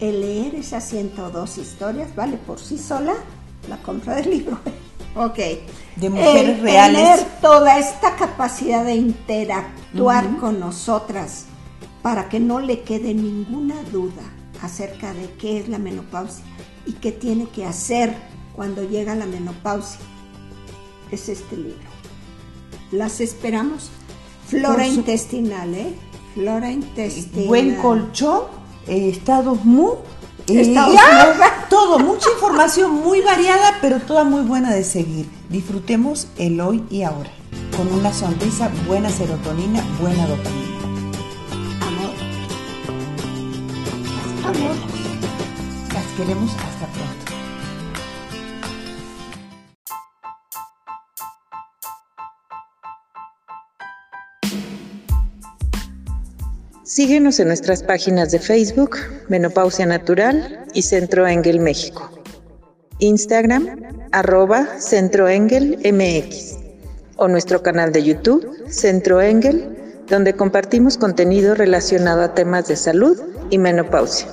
el 0.00 0.20
leer 0.20 0.54
esas 0.54 0.84
102 0.88 1.58
historias 1.58 2.14
vale 2.14 2.36
por 2.36 2.58
sí 2.58 2.78
sola 2.78 3.14
la 3.68 3.78
compra 3.78 4.16
del 4.16 4.30
libro. 4.30 4.58
ok. 5.16 5.38
De 5.96 6.10
mujeres 6.10 6.60
reales. 6.60 7.00
Tener 7.00 7.40
toda 7.40 7.78
esta 7.78 8.16
capacidad 8.16 8.84
de 8.84 8.94
interactuar 8.94 10.36
con 10.36 10.60
nosotras 10.60 11.46
para 12.02 12.28
que 12.28 12.40
no 12.40 12.60
le 12.60 12.82
quede 12.82 13.14
ninguna 13.14 13.82
duda 13.90 14.22
acerca 14.62 15.12
de 15.12 15.30
qué 15.38 15.58
es 15.58 15.68
la 15.68 15.78
menopausia 15.78 16.44
y 16.86 16.92
qué 16.92 17.12
tiene 17.12 17.48
que 17.48 17.64
hacer 17.64 18.14
cuando 18.54 18.82
llega 18.88 19.14
la 19.14 19.26
menopausia. 19.26 20.00
Es 21.10 21.28
este 21.28 21.56
libro. 21.56 21.96
Las 22.90 23.20
esperamos. 23.20 23.90
Flora 24.46 24.86
intestinal, 24.86 25.74
¿eh? 25.74 25.94
Flora 26.34 26.70
intestinal. 26.70 27.46
Buen 27.46 27.74
colchón 27.76 28.42
eh, 28.86 29.10
estados 29.10 29.64
muy... 29.64 29.92
Eh, 30.48 30.76
todo, 31.70 31.98
mucha 31.98 32.30
información 32.30 32.92
muy 32.92 33.20
variada, 33.20 33.78
pero 33.80 33.98
toda 33.98 34.22
muy 34.22 34.42
buena 34.42 34.72
de 34.72 34.84
seguir. 34.84 35.28
Disfrutemos 35.50 36.28
el 36.38 36.60
hoy 36.60 36.84
y 36.88 37.02
ahora, 37.02 37.30
con 37.76 37.92
una 37.92 38.12
sonrisa, 38.12 38.70
buena 38.86 39.10
serotonina, 39.10 39.84
buena 40.00 40.26
dopamina. 40.26 40.65
Queremos 46.16 46.50
hasta 46.52 46.86
pronto. 46.86 47.32
Síguenos 56.84 57.38
en 57.40 57.48
nuestras 57.48 57.82
páginas 57.82 58.30
de 58.32 58.38
Facebook, 58.38 58.96
Menopausia 59.28 59.84
Natural 59.84 60.64
y 60.72 60.82
Centro 60.82 61.26
Engel 61.26 61.60
México. 61.60 62.10
Instagram, 63.00 63.82
arroba 64.12 64.66
Centro 64.78 65.28
Engel 65.28 65.78
MX. 65.84 66.56
O 67.16 67.28
nuestro 67.28 67.62
canal 67.62 67.92
de 67.92 68.02
YouTube, 68.02 68.64
Centro 68.68 69.20
Engel, 69.20 69.76
donde 70.08 70.32
compartimos 70.32 70.96
contenido 70.96 71.54
relacionado 71.54 72.22
a 72.22 72.34
temas 72.34 72.68
de 72.68 72.76
salud 72.76 73.20
y 73.50 73.58
menopausia. 73.58 74.28